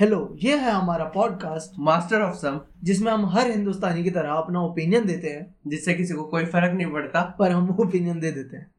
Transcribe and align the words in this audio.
Hello 0.00 0.36
ये 0.42 0.56
है 0.56 0.70
हमारा 0.70 1.04
पॉडकास्ट 1.04 1.78
मास्टर 1.78 2.20
ऑफ़ 2.20 2.34
सम 2.34 2.60
जिसमें 2.84 3.12
हम 3.12 3.26
हर 3.26 3.50
हिंदुस्तानी 3.50 4.04
की 4.04 4.10
तरह 4.10 4.32
अपना 4.32 4.60
ओपिनियन 4.60 5.06
देते 5.06 5.28
हैं, 5.28 5.54
जिससे 5.66 5.94
किसी 5.94 6.14
को 6.14 6.24
कोई 6.24 6.44
फ़र्क 6.44 6.74
नहीं 6.74 6.86
पड़ता, 6.86 7.36
पर 7.38 7.50
हम 7.50 7.76
ओपिनियन 7.80 8.20
दे 8.20 8.30
देते 8.32 8.56
हैं। 8.56 8.70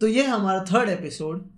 तो 0.00 0.06
ये 0.06 0.22
है 0.22 0.28
हमारा 0.28 0.60
third 0.60 0.88
episode 0.88 1.50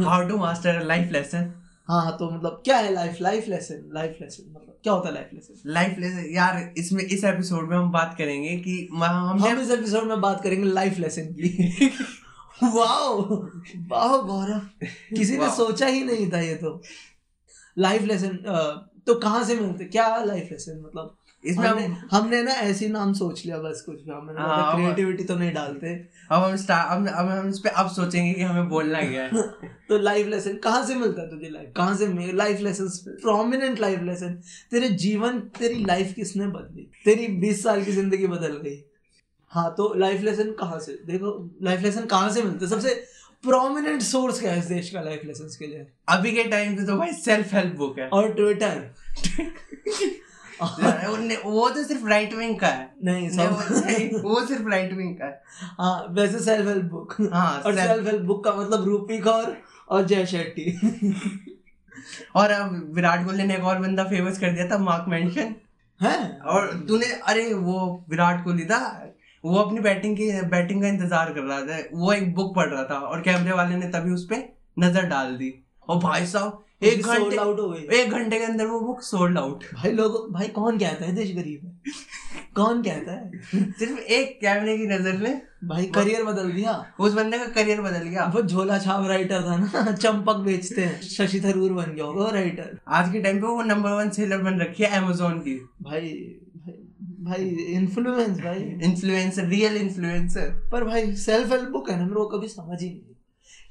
how 0.00 0.28
to 0.28 0.36
master 0.36 0.82
life 0.82 1.12
lesson 1.12 1.52
हाँ 1.90 2.02
हाँ 2.04 2.16
तो 2.18 2.30
मतलब 2.30 2.62
क्या 2.64 2.76
है 2.78 2.92
life 2.94 3.16
life 3.20 3.48
lesson 3.48 3.90
life 3.94 4.18
lesson 4.20 4.50
मतलब 4.50 4.76
क्या 4.82 4.92
होता 4.92 5.08
है 5.08 5.14
लाइफ 5.14 5.30
लेसन 5.34 5.70
लाइफ 5.70 5.98
लेसन 5.98 6.26
यार 6.34 6.74
इसमें 6.78 7.02
इस 7.04 7.24
एपिसोड 7.24 7.68
में 7.70 7.76
हम 7.76 7.90
बात 7.92 8.14
करेंगे 8.18 8.56
कि 8.56 8.88
हम 8.92 9.02
हमने 9.04 9.48
हम 9.48 9.60
इस 9.60 9.70
एपिसोड 9.70 10.04
में 10.04 10.20
बात 10.20 10.42
करेंगे 10.42 10.64
लाइफ 10.64 10.98
लेसन 10.98 11.22
की। 11.22 11.86
वाओ 12.62 13.22
वाह 13.88 14.16
गौरव 14.16 14.86
किसी 15.16 15.38
ने 15.38 15.50
सोचा 15.50 15.86
ही 15.86 16.04
नहीं 16.04 16.30
था 16.32 16.40
ये 16.40 16.54
तो। 16.54 16.82
लाइफ 17.78 18.02
लेसन 18.02 18.36
तो 19.06 19.14
कहाँ 19.14 19.44
से 19.44 19.56
मिलते? 19.60 19.84
क्या 19.84 20.24
लाइफ 20.24 20.48
लेसन 20.52 20.82
मतलब 20.86 21.16
इसमें 21.44 21.66
हमने, 21.66 21.84
हमने 22.12 22.42
ना 22.42 22.52
ऐसे 22.52 22.88
नाम 22.88 23.12
सोच 23.12 23.44
लिया 23.46 23.58
बस 23.58 23.82
कुछ 23.86 24.02
भी। 24.02 24.10
हमने 24.10 24.40
हाँ, 24.40 24.74
क्रिएटिविटी 24.74 25.24
तो 25.24 25.36
नहीं 25.36 25.52
डालते। 25.52 25.94
अब 26.30 26.42
हम 26.42 26.56
अब 26.70 27.08
अब 27.08 27.28
हम 27.28 27.48
इस 27.48 27.58
पे 27.58 27.68
अब 27.68 27.88
सोचेंगे 27.88 28.32
कि 28.34 28.42
हमें 28.42 28.68
बोलना 28.68 29.00
क्या 29.02 29.22
है। 29.22 29.42
तो 29.88 29.98
लाइफ 29.98 30.26
लेसन 30.26 30.56
कहाँ 30.56 30.84
से 30.86 30.94
मिलता 30.94 31.22
है 31.22 31.30
तुझे 31.30 31.48
लाइफ 31.48 31.72
कहाँ 31.76 31.96
से 31.96 32.32
life 32.32 32.60
lesson 32.60 32.88
prominent 33.22 33.80
life 33.80 34.02
lesson 34.02 34.34
तेरे 34.70 34.88
जीवन 34.88 35.38
तेरी 35.58 35.84
लाइफ 35.84 36.12
किसने 36.14 36.46
बदली? 36.46 36.90
तेरी 37.04 37.26
बीस 37.26 37.62
साल 37.62 37.84
की 37.84 37.92
ज़िंदगी 37.92 38.26
बदल 38.26 38.56
गई। 38.56 38.82
हाँ 39.52 39.74
तो 39.76 39.92
लाइफ 39.94 40.20
लेसन 40.20 40.52
कहाँ 40.52 40.78
से 40.78 40.92
देखो 41.06 41.50
लाइफ 41.62 41.80
लेसन 41.80 42.04
कहाँ 42.06 42.30
से 42.30 42.42
मिलते? 42.42 42.66
सबसे 42.66 42.94
प्रोमिनेंट 43.44 44.02
सोर्स 44.02 44.40
क्या 44.40 44.52
है 44.52 44.58
इस 44.58 44.64
देश 44.64 44.90
का 44.90 45.00
लाइफ 45.00 45.22
लेसन 45.24 45.56
के 45.58 45.66
लिए? 45.66 45.86
अभी 46.08 46.32
के 46.32 46.44
टाइम 46.44 46.76
पे 46.76 46.86
तो 46.86 46.96
भाई 46.96 47.12
सेल्फ 47.12 47.54
हेल्प 47.54 47.76
बुक 47.76 47.98
है। 47.98 48.08
और 48.08 48.32
ट्विटर 48.32 48.90
वो 50.62 51.68
तो 51.70 51.82
सिर्फ़ 51.84 52.06
राइट 52.08 52.34
विंग 52.34 52.58
का 52.60 52.66
है। 52.68 52.88
नहीं 53.04 53.28
वो 53.28 53.34
सब 53.34 54.20
वो 54.24 54.40
सिर्फ़ 54.46 54.68
राइट 54.68 54.92
विंग 54.92 55.14
का 55.16 55.26
है। 55.26 55.42
हाँ 55.78 56.06
वैसे 56.10 56.38
सेल्फ 56.40 56.66
हेल्प 56.68 56.84
बुक 56.92 57.14
हाँ 57.32 57.52
और 57.58 57.74
सेल्फ 57.76 58.06
हेल्प 58.06 58.22
बुक 58.26 58.44
का 58.44 58.52
मतलब 58.54 58.84
रूपी 58.84 59.18
कौर 59.20 59.56
और 59.88 60.04
जय 60.06 60.26
शेट्टी। 60.26 60.66
और 62.36 62.50
अब 62.50 62.92
विराट 62.94 63.24
कोहली 63.24 63.44
ने 63.44 63.54
एक 63.54 63.64
और 63.64 63.78
बंदा 63.78 64.04
फ़ेमस 64.06 64.38
कर 64.38 64.52
दिया 64.52 64.68
था 64.70 64.78
मार्क 64.80 65.04
मेंशन 65.08 65.54
है? 66.00 66.38
और 66.40 66.72
तूने 66.88 67.06
अरे 67.28 67.52
वो 67.54 68.04
विराट 68.10 68.44
कोहली 68.44 68.64
था 68.64 68.80
वो 69.44 69.58
अपनी 69.58 69.80
बैटिंग 69.80 70.16
की 70.16 70.30
बैटिंग 70.48 70.82
का 70.82 70.88
इंतज़ार 70.88 71.32
कर 71.32 71.40
रहा 71.42 71.60
था। 71.60 71.78
वो 71.94 72.12
एक 72.12 72.34
बुक 72.34 72.54
पढ़ 72.56 72.68
रहा 72.68 72.84
था 72.84 72.98
और 73.00 73.20
कैमरे 73.22 73.52
वाले 73.52 73.76
ने 73.76 73.86
तभी 73.90 74.12
उस 74.14 74.24
पर 74.24 74.48
नज़र 74.78 75.06
डाल 75.08 75.36
दी। 75.36 75.52
और 75.88 75.98
भाई 75.98 76.26
साहब 76.26 76.64
एक 76.82 77.02
घंटे 77.02 77.36
आउट 77.36 77.58
हो 77.60 77.68
गई। 77.68 77.98
एक 77.98 78.10
घंटे 78.10 78.38
के 78.38 78.44
अंदर 78.44 78.66
वो 78.66 78.80
बुक 78.80 79.02
सोल्ड 79.02 79.38
आउट 79.38 79.64
भाई 79.74 79.92
लोग 79.92 80.32
भाई 80.32 80.46
कौन 80.48 80.78
कहता 80.78 81.06
है 81.06 81.14
देश 81.14 81.34
गरीब 81.36 81.64
है? 81.64 81.78
कौन 82.54 82.82
कहता 82.82 83.12
है? 83.12 83.30
सिर्फ़ 83.78 83.98
एक 83.98 84.38
कैमरे 84.40 84.76
की 84.78 84.86
नज़र 84.86 85.18
ने 85.18 85.40
भाई 85.64 85.86
करियर 85.86 86.24
बदल 86.24 86.50
दिया 86.52 86.72
उस 87.00 87.14
बंदे 87.14 87.38
का 87.38 87.46
करियर 87.54 87.80
बदल 87.80 88.08
गया। 88.08 88.24
वो 88.34 88.42
झोला 88.42 88.78
छाप 88.78 89.06
राइटर 89.08 89.42
था 89.42 89.56
ना 89.56 89.92
चंपक 90.02 90.36
बेचते 90.36 90.84
हैं। 90.84 91.00
शशि 91.02 91.40
थरूर 91.40 91.72
बन 91.72 91.94
गया 91.94 92.04
होगा 92.04 92.30
राइटर 92.30 92.78
आज 92.88 93.12
के 93.12 93.20
टाइम 93.22 93.40
पे 93.40 93.46
वो 93.46 93.62
नंबर 93.62 93.92
वन 93.92 94.10
सेलर 94.10 94.38
बन 94.38 94.60
रखी 94.60 94.82
है 94.82 95.02
अमेजोन 95.02 95.38
की। 95.38 95.54
भाई 95.82 96.00
भाई 96.56 96.74
भाई 97.20 97.48
इन्फ्लुएंस 97.74 98.40
भाई। 98.40 98.62
इन्फ्लुएंसर 98.84 99.46
रियल 99.46 99.76
इन्फ्लुएंसर 99.76 100.50
पर 100.72 100.84
भाई 100.84 101.14
सेल्फ 101.16 101.52
हेल्प 101.52 101.68
बुक 101.70 101.90
है 101.90 101.96
ना 101.96 102.02
मेरे 102.02 102.14
को 102.14 102.26
कभी 102.28 102.48
समझ 102.48 102.82
ही 102.82 102.88
नहीं 102.88 103.09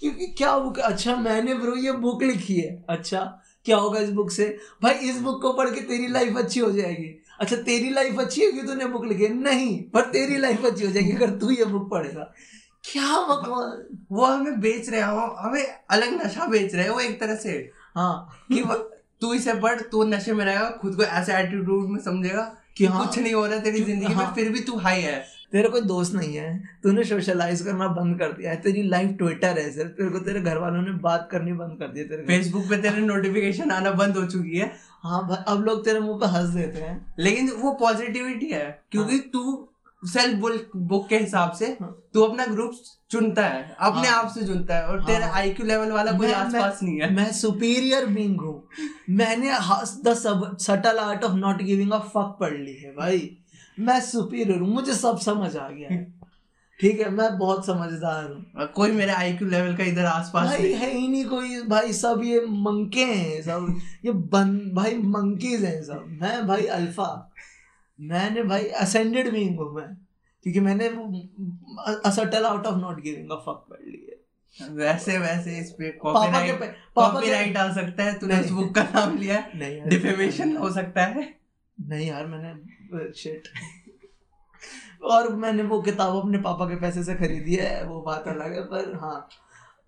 क्योंकि 0.01 0.27
क्या 0.27 0.57
बुक 0.57 0.79
अच्छा 0.79 1.15
मैंने 1.15 1.53
ब्रो 1.53 1.75
ये 1.75 1.91
बुक 1.99 2.23
लिखी 2.23 2.55
है। 2.55 2.83
अच्छा 2.89 3.19
क्या 3.65 3.77
होगा 3.77 3.99
इस 3.99 4.09
बुक 4.09 4.31
से? 4.31 4.45
भाई 4.83 4.93
इस 5.09 5.19
बुक 5.21 5.41
को 5.41 5.53
पढ़ 5.53 5.69
के 5.69 5.81
तेरी 5.81 6.07
लाइफ 6.07 6.37
अच्छी 6.37 6.59
हो 6.59 6.71
जाएगी। 6.71 7.07
अच्छा 7.39 7.55
तेरी 7.55 7.89
लाइफ 7.89 8.19
अच्छी 8.19 8.45
होगी 8.45 8.61
तूने 8.61 8.85
बुक 8.85 9.05
लिखी 9.05 9.27
नहीं 9.29 9.81
पर 9.91 10.09
तेरी 10.11 10.37
लाइफ 10.37 10.65
अच्छी 10.65 10.85
हो 10.85 10.91
जाएगी 10.91 11.11
अगर 11.11 11.29
तू 11.39 11.49
ये 11.51 11.65
बुक 11.65 11.89
पढ़ेगा। 11.91 12.31
क्या 12.83 13.19
बकवास 13.27 13.73
वो 14.11 14.25
हमें 14.25 14.59
बेच 14.61 14.89
रहे 14.89 15.01
हैं 15.01 15.27
हमें 15.39 15.65
अलग 15.89 16.13
नशा 16.23 16.45
बेच 16.45 16.73
रहे 16.75 16.83
हैं 16.83 16.91
वो 16.91 16.99
एक 16.99 17.19
तरह 17.19 17.35
से। 17.35 17.51
हाँ 17.95 18.45
कि 18.51 18.63
तू 19.21 19.33
इसे 19.33 19.53
पढ़ 19.53 19.81
तू 19.81 20.03
नशे 20.03 20.33
में 20.33 20.45
रहेगा 20.45 20.69
खुद 20.81 20.95
को 20.95 21.03
ऐसे 21.03 21.33
एटीट्यूड 21.33 21.89
में 21.89 21.99
समझेगा 21.99 22.41
कि 22.77 22.79
कि 22.79 22.85
हाँ। 22.85 23.05
कुछ 23.05 23.17
नहीं 23.19 23.33
हो 23.33 23.45
रहा 23.45 23.59
तेरी 23.59 23.81
ज़िंदगी 23.81 24.13
हाँ। 24.13 24.25
में 24.25 24.33
फिर 24.33 24.49
भी 24.49 24.59
तू 24.59 24.77
हाई 24.77 25.01
है। 25.01 25.25
तेरे 25.53 25.69
कोई 25.69 25.81
दोस्त 25.81 26.13
नहीं 26.13 26.35
है 26.35 26.49
तूने 26.83 27.03
सोशलाइज 27.03 27.61
करना 27.61 27.87
बंद 27.87 28.17
कर 28.19 28.31
दिया 28.31 28.51
है 28.51 28.57
तेरी 28.61 28.83
लाइफ 28.89 29.15
ट्विटर 29.17 29.59
है 29.59 29.71
सिर्फ़ 29.71 29.91
तेरे 29.91 30.09
को 30.09 30.19
तेरे 30.19 30.41
घर 30.41 30.57
वालों 30.57 30.81
ने 30.81 30.91
बात 31.01 31.27
करनी 31.31 31.53
बंद 31.53 31.79
कर 31.79 31.87
दी 31.87 31.99
है 31.99 32.07
तेरे 32.09 32.23
फेसबुक 32.25 32.69
पे 32.69 32.77
तेरे 32.77 33.01
नोटिफिकेशन 33.01 33.71
आना 33.71 33.91
बंद 33.93 34.17
हो 34.17 34.25
चुकी 34.25 34.57
है 34.57 34.71
हाँ 35.03 35.25
भाई 35.27 35.43
अब 35.47 35.63
लोग 35.65 35.83
तेरे 35.85 35.99
मुँह 35.99 36.19
पे 36.19 36.27
हंस 36.27 36.49
देते 36.49 36.81
हैं 36.81 36.95
लेकिन 37.19 37.51
वो 37.57 37.71
पॉजिटिविटी 37.79 38.51
है 38.51 38.69
क्योंकि 38.91 39.15
हाँ। 39.15 39.29
तू 39.33 39.69
सेल्फ 40.03 40.69
बुक 40.75 41.07
के 41.09 41.17
हिसाब 41.17 41.51
से 41.51 41.65
हाँ। 41.81 41.89
तू 42.13 42.21
अपना 42.21 42.45
ग्रुप 42.45 42.75
चुनता 43.11 43.45
है 43.45 43.75
अपने 43.79 44.07
हाँ। 44.07 44.21
आप 44.23 44.31
से 44.31 44.45
चुनता 44.45 44.75
है 44.75 44.85
और 44.85 45.03
तेरा 45.05 45.25
हाँ। 45.25 45.35
आईक्यू 45.35 45.65
लेवल 45.65 45.91
वाला 45.91 46.11
कोई 46.11 46.31
आसपास 46.33 46.79
नहीं 46.83 46.99
है 47.01 47.11
मैं 47.13 47.31
सुपीरियर 47.31 48.05
बीइंग 48.05 48.39
हूँ 48.41 48.69
मैंने 49.09 49.51
the 50.05 50.13
subtle 50.61 50.99
art 50.99 51.23
of 51.23 51.35
not 51.35 51.61
giving 51.61 51.91
a 51.91 51.99
fuck 52.07 52.37
पढ़ 52.39 52.53
ली 52.53 52.75
है 52.75 52.95
भाई 52.95 53.19
मैं 53.79 53.99
सुपीरियर 54.01 54.59
हूँ 54.59 54.69
मुझे 54.69 54.93
सब 54.93 55.19
समझ 55.19 55.55
आ 55.57 55.69
गया 55.69 55.89
है। 55.89 56.03
ठीक 56.79 56.99
है 56.99 57.09
मैं 57.09 57.37
बहुत 57.37 57.65
समझदार 57.65 58.23
हूँ। 58.25 58.67
कोई 58.75 58.91
मेरे 58.91 59.11
आईक्यू 59.11 59.47
लेवल 59.47 59.75
का 59.75 59.83
इधर 59.83 60.05
आसपास 60.05 60.47
भाई 60.47 60.61
नहीं। 60.61 60.73
है 60.73 60.91
ही 60.91 61.07
नहीं 61.07 61.23
कोई। 61.25 61.61
भाई 61.67 61.93
सब 61.93 62.21
ये 62.23 62.39
मंके 62.59 63.03
हैं 63.05 63.41
सब 63.41 63.79
ये 64.05 64.11
बन 64.35 64.57
भाई 64.75 64.95
मंकीज 65.07 65.63
हैं 65.65 65.81
सब। 65.83 66.05
मैं 66.21 66.45
भाई 66.47 66.65
अल्फ़ा 66.77 67.07
मैंने 67.99 68.43
भाई 68.43 68.67
असेंडेड 68.83 69.31
बीइंग 69.31 69.59
हूँ 69.59 69.73
मैं। 69.75 69.87
क्योंकि 70.45 70.59
मैंने 70.59 70.87
a subtle 72.05 72.45
art 72.45 72.65
of 72.65 72.75
not 72.75 73.01
giving 73.01 73.31
a 73.31 73.35
fuck 73.37 73.65
पढ़ 73.69 73.85
ली 73.85 74.05
है 74.05 74.17
वैसे 74.75 75.17
वैसे 75.17 75.57
इस 75.57 75.71
पे 75.71 75.89
कॉपीराइट 75.97 76.61
कॉपीराइट 76.95 77.57
आ 77.57 77.71
सकता 77.73 78.03
है 78.03 78.17
तूने 78.19 78.39
उस 78.39 78.45
नहीं। 78.45 78.55
बुक 78.55 78.73
का 78.75 78.83
नाम 78.83 79.17
लिया। 79.17 79.35
है 79.35 79.59
नहीं। 79.59 79.81
डिफेमेशन 79.89 80.55
हो 80.57 80.71
सकता 80.71 81.05
है। 81.07 81.27
नहीं 81.79 82.07
यार 82.07 82.25
मैंने 82.27 83.13
शिट 83.13 83.47
और 85.03 85.35
मैंने 85.35 85.63
वो 85.63 85.81
किताब 85.81 86.15
अपने 86.15 86.37
पापा 86.37 86.65
के 86.65 86.75
पैसे 86.75 87.03
से 87.03 87.15
खरीदी 87.15 87.55
है 87.55 87.83
वो 87.85 88.01
बात 88.01 88.27
अलग 88.27 88.53
है 88.53 88.61
पर 88.63 88.95
हाँ। 89.01 89.29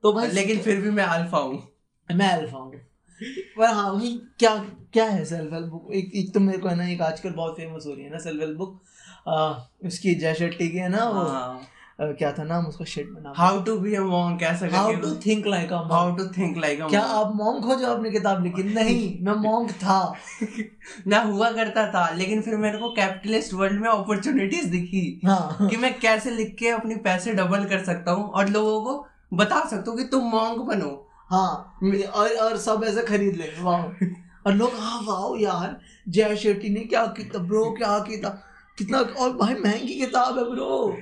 तो 0.04 0.14
भाई 0.14 0.28
लेकिन 0.28 0.60
फिर 0.60 0.82
भी 0.82 0.90
मैं 0.90 1.04
अल्फ़ा 1.04 1.40
हूँ। 1.40 1.68
मैं 2.10 2.30
अल्फ़ा 2.30 2.58
हूँ। 2.58 2.72
पर 3.58 3.66
हाँ 3.66 3.92
वही 3.92 4.22
क्या 4.40 4.56
क्या 4.94 5.06
है 5.06 5.26
सेल्फ 5.26 5.54
हेल्प 5.54 5.68
बुक 5.68 5.90
एक 5.94 6.12
एक 6.16 6.34
तो 6.34 6.40
मेरे 6.40 6.58
को 6.58 6.70
है 6.70 6.76
ना 6.76 6.88
एक 6.88 7.02
आजकल 7.02 7.30
बहुत 7.30 7.58
फ़ेमस 7.58 7.84
हो 7.88 7.94
रही 7.94 8.04
है 8.04 8.10
ना 8.12 8.18
सेल्फ 8.18 8.42
हेल्प 8.42 8.58
बुक 8.58 8.82
आ, 9.28 9.54
उसकी 9.86 10.16
जय 10.16 10.34
शेट्टी 10.34 10.70
की 10.70 10.78
है 10.78 10.90
ना 10.90 11.06
वो। 11.10 11.24
आ, 12.02 12.06
क्या 12.20 12.32
था 12.38 12.44
नाम 12.44 12.66
उसका? 12.66 12.86
शिट 12.86 13.10
में 13.12 13.32
how 13.38 13.62
to 13.64 13.76
be 13.80 13.94
a 13.96 14.02
monk 14.02 14.40
कैसा 14.40 14.68
how 14.76 14.94
to 15.02 15.10
think 15.26 15.48
like 15.48 15.74
a 15.74 15.78
how 15.92 16.16
to 16.18 16.26
think 16.38 16.58
like 16.58 16.82
a 16.82 16.88
क्या 16.88 17.02
आप 17.18 17.34
मॉन्क 17.36 17.66
हो 17.66 17.76
जो 17.76 17.88
आपने 17.88 18.12
किताब 18.12 18.44
लिखी? 18.44 18.64
नहीं 18.64 19.26
मैं 19.26 19.34
मॉन्क 19.42 19.72
था। 19.72 19.98
मैं 21.08 21.24
हुआ 21.26 21.52
करता 21.52 21.86
था 21.94 22.10
लेकिन 22.16 22.42
फिर 22.42 22.56
मेरे 22.58 22.78
को 22.78 22.90
कैपिटलिस्ट 22.90 23.54
वर्ल्ड 23.54 23.82
में 23.82 23.90
अपॉर्चुनिटीज़ 23.90 24.70
दिखी 24.72 25.04
हाँ। 25.26 25.68
कि 25.70 25.78
मैं 25.78 26.00
कैसे 26.00 26.32
लिख 26.32 26.56
के 26.60 26.70
अपने 26.70 26.96
पैसे 26.96 27.34
डबल 27.34 27.66
कर 27.66 27.84
सकता 27.84 28.12
हूँ 28.12 28.30
और 28.30 28.50
लोगों 28.50 28.82
को 28.86 29.06
बता 29.38 29.64
सकता 29.70 29.92
हूँ 29.92 29.98
कि 29.98 30.04
तुम 30.06 30.24
मॉन्क 30.32 30.62
बनो। 30.62 30.90
हाँ 31.30 31.80
और 32.16 32.34
और 32.46 32.58
सब 32.58 32.84
ऐसे 32.88 33.02
खरीद 33.02 33.36
ले। 33.36 33.52
वाह 33.62 33.84
और 34.48 34.54
लोग 34.54 34.72
हाँ 34.80 35.02
वाह 35.02 35.40
यार 35.42 35.80
जय 36.10 36.36
शेट्टी 36.36 36.70
ने 36.70 36.80
क्या 36.80 37.06
किया? 37.06 37.40
ब्रो 37.40 37.64
क्या 37.78 37.98
किया? 38.00 38.30
कितना 38.78 39.00
और 39.00 39.38
भाई 39.38 39.54
महँगी 39.54 40.00
किताब 40.00 40.38
है 40.38 40.44
ब्रो 40.52 40.98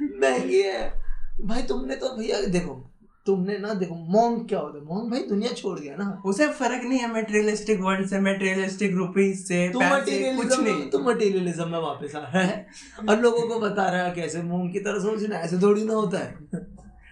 महँगी 0.00 0.62
है 0.62 1.04
भाई 1.40 1.62
तुमने 1.62 1.96
तो 1.96 2.08
भैया 2.16 2.40
देखो 2.40 2.90
तुमने 3.26 3.58
ना 3.58 3.74
देखो 3.74 3.94
मॉन्ग 3.94 4.48
क्या 4.48 4.58
होता 4.58 4.78
है? 4.78 4.84
मॉन्ग 4.84 5.10
भाई 5.10 5.20
दुनिया 5.20 5.52
छोड़ 5.52 5.80
गया 5.80 5.96
ना। 5.96 6.22
उसे 6.26 6.48
फ़र्क 6.48 6.84
नहीं 6.84 6.98
है 6.98 7.12
मेटेरियलिस्टिक 7.14 7.80
वर्ल्ड 7.80 8.08
से 8.08 8.20
मेटेरियलिस्टिक 8.20 8.94
रुपीज़ 8.94 9.44
से 9.44 9.68
तू 9.68 9.78
कुछ 9.78 10.58
नहीं। 10.60 10.90
तू 10.90 10.98
मटेरियलिज्म 10.98 11.68
में 11.68 11.78
वापस 11.78 12.14
आ 12.16 12.18
रहा 12.18 12.42
है। 12.42 12.66
और 13.08 13.20
लोगों 13.20 13.48
को 13.48 13.60
बता 13.60 13.90
रहा 13.90 14.02
है 14.02 14.10
कैसे 14.10 14.42
मूंग 14.42 14.72
की 14.72 14.80
तरह 14.80 14.98
सोचना 14.98 15.36
ऐसे 15.38 15.58
थोड़ी 15.58 15.84
ना 15.84 15.94
होता 15.94 16.18
है। 16.18 16.34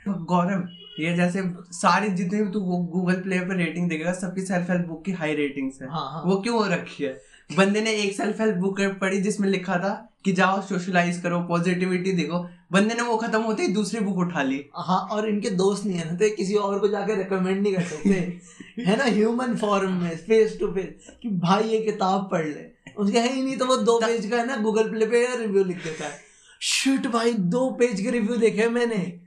गौरव 0.08 0.68
ये 1.00 1.16
जैसे 1.16 1.42
सारी 1.72 2.08
जितने 2.08 2.42
भी 2.42 2.50
तू 2.50 2.60
गूगल 2.60 3.14
प्ले 3.14 3.38
पर 3.40 3.56
रेटिंग 3.56 3.88
देखेगा 3.88 4.12
सबकी 4.12 4.40
सेल्फ 4.40 4.70
हेल्प 4.70 4.86
बुक 4.86 5.04
की 5.04 5.12
हाई 5.12 5.34
रेटिंग्स 5.34 5.82
है। 5.82 5.88
हाँ 5.88 6.12
हाँ। 6.12 6.22
वो 6.26 6.40
क्यों 6.40 6.68
रखी 6.68 7.04
है? 7.04 7.20
बंदे 7.50 7.80
ने 7.80 7.92
एक 7.92 8.16
सेल्फ 8.16 8.40
हेल्प 8.40 8.56
बुक 8.56 8.80
पढ़ी 9.00 9.20
जिसमें 9.20 9.48
लिखा 9.48 9.78
था 9.78 10.08
कि 10.24 10.32
जाओ 10.32 10.60
सोशलाइज 10.62 11.20
करो 11.20 11.40
पॉजिटिविटी 11.40 12.12
देखो। 12.12 12.38
बंदे 12.72 12.94
ने 12.94 13.02
वो 13.02 13.16
खत्म 13.16 13.40
होते 13.42 13.62
ही 13.62 13.68
दूसरी 13.68 14.00
बुक 14.00 14.18
उठा 14.18 14.42
ली। 14.42 14.64
हाँ 14.76 15.00
और 15.12 15.28
इनके 15.28 15.50
दोस्त 15.50 15.84
नहीं 15.86 15.98
है 15.98 16.04
ना 16.04 16.16
तो 16.16 16.28
किसी 16.36 16.54
और 16.54 16.78
को 16.78 16.88
जाके 16.88 17.14
रिकमेंड 17.14 17.62
नहीं 17.62 17.74
कर 17.74 17.82
सकते। 17.82 18.82
है 18.86 18.96
ना 18.96 19.04
ह्यूमन 19.04 19.56
फॉर्म 19.56 19.92
में 19.92 20.16
फेस 20.16 20.58
टू 20.60 20.66
फेस 20.66 21.10
कि 21.22 21.28
भाई 21.28 21.64
ये 21.64 21.80
किताब 21.80 22.28
पढ़ 22.32 22.46
ले। 22.46 22.92
उसके 22.98 23.18
है 23.18 23.32
ही 23.34 23.42
नहीं 23.42 23.56
तो 23.56 23.66
वो 23.66 23.76
दो 23.76 23.98
पेज 23.98 24.30
का 24.30 24.36
है 24.36 24.46
ना 24.46 24.56
गूगल 24.56 24.90
प्ले 24.90 25.06
पे 25.06 25.26
रिव्यू 25.36 25.64
लिख 25.64 25.84
देता 25.84 26.04
है। 26.04 26.20
शिट 26.60 27.06
भाई 27.06 27.32
दो 27.32 27.70
पेज 27.70 28.00
के 28.00 28.10
रिव्यू 28.10 28.36
देखे 28.36 28.68
मैंने। 28.68 29.21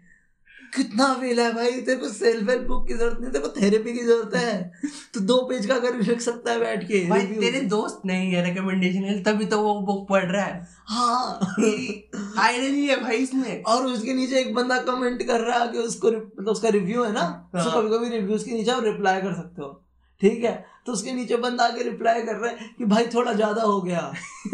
कितना 0.76 1.14
फेल 1.14 1.40
है 1.40 1.54
भाई? 1.54 1.72
तेरे 1.72 1.96
को 1.96 2.10
सेल्फ 2.10 2.50
हेल्प 2.50 2.68
बुक 2.68 2.88
की 2.88 2.94
ज़रूरत 2.94 3.20
नहीं 3.22 3.32
तेरे 3.32 3.48
को 3.48 3.62
थेरेपी 3.62 3.94
की 3.94 4.00
ज़रूरत 4.00 4.36
है। 4.36 4.72
तो 5.14 5.20
दो 5.20 5.38
पेज 5.38 5.66
का 5.66 5.76
अगर 5.76 6.00
लिख 6.00 6.22
सकता 6.22 6.52
है 6.52 6.60
बैठ 6.60 6.84
के 6.84 7.10
भाई 7.10 7.22
तेरे 7.22 7.62
दोस्त 7.62 8.02
नहीं 8.06 8.32
है 8.32 8.44
रिकमेंडेशन 8.46 9.24
तभी 9.24 9.46
तो 9.46 9.62
वो 9.62 9.82
बुक 9.82 10.08
पढ़ 10.10 10.26
रहा 10.26 10.46
है। 10.46 10.68
हाँ। 10.86 11.40
आयरनी 12.40 12.88
है 12.88 13.02
भाई 13.04 13.18
इसमें। 13.18 13.64
और 13.64 13.86
उसके 13.86 14.14
नीचे 14.14 14.40
एक 14.40 14.54
बंदा 14.56 14.78
कमेंट 14.78 15.24
कर 15.24 15.40
रहा 15.40 15.60
है 15.60 15.68
कि 15.68 15.78
उसको 15.78 16.12
मतलब 16.12 16.50
उसका 16.50 16.70
रिव्यू 16.70 17.04
है 17.04 17.14
ना 17.14 17.50
तो 17.54 17.70
हाँ। 17.70 17.82
कभी 17.82 17.98
कभी 17.98 18.10
रिव्यूज़ 18.10 18.46
के 18.46 18.52
नीचे 18.52 18.72
आप 18.72 18.84
रिप्लाई 18.84 19.22
कर 19.22 19.34
सकते 19.34 19.62
हो। 19.62 19.82
ठीक 20.22 20.44
है? 20.44 20.66
तो 20.86 20.92
उसके 20.92 21.12
नीचे 21.12 21.38
बंदा 21.38 21.64
आके 21.64 21.84
रिप्लाई 21.84 22.22
कर 22.22 22.36
रहा 22.36 22.52
है 22.52 22.70
कि 22.78 22.86
भाई 22.86 23.06
थोड़ा 23.06 23.34
ज़्यादा 23.34 23.62
हो 23.62 23.82
गया। 23.82 24.14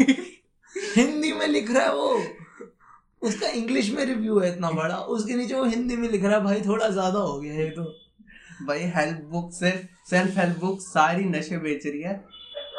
हिंदी 0.96 1.32
में 1.32 1.46
लिख 1.46 1.70
रहा 1.70 1.82
है 1.82 1.94
वो। 1.94 2.22
उसका 3.22 3.48
इंग्लिश 3.48 3.90
में 3.90 4.04
रिव्यू 4.04 4.38
है 4.38 4.52
इतना 4.52 4.70
बड़ा। 4.70 4.96
उसके 4.96 5.34
नीचे 5.34 5.54
वो 5.54 5.64
हिंदी 5.64 5.96
में 5.96 6.08
लिख 6.08 6.24
रहा 6.24 6.36
है, 6.36 6.44
भाई, 6.44 6.60
थोड़ा 6.60 6.88
ज़्यादा 6.88 7.18
हो 7.18 7.38
गया 7.40 7.54
है 7.54 7.70
तो। 7.70 7.82
भाई 8.66 8.78
हेल्प 8.96 9.22
बुक 9.30 9.52
सिर्फ़ 9.52 10.10
सेल्फ 10.10 10.38
हेल्प 10.38 10.58
बुक 10.60 10.80
सारी 10.80 11.24
नशे 11.24 11.58
बेच 11.58 11.86
रही 11.86 12.02
है। 12.02 12.14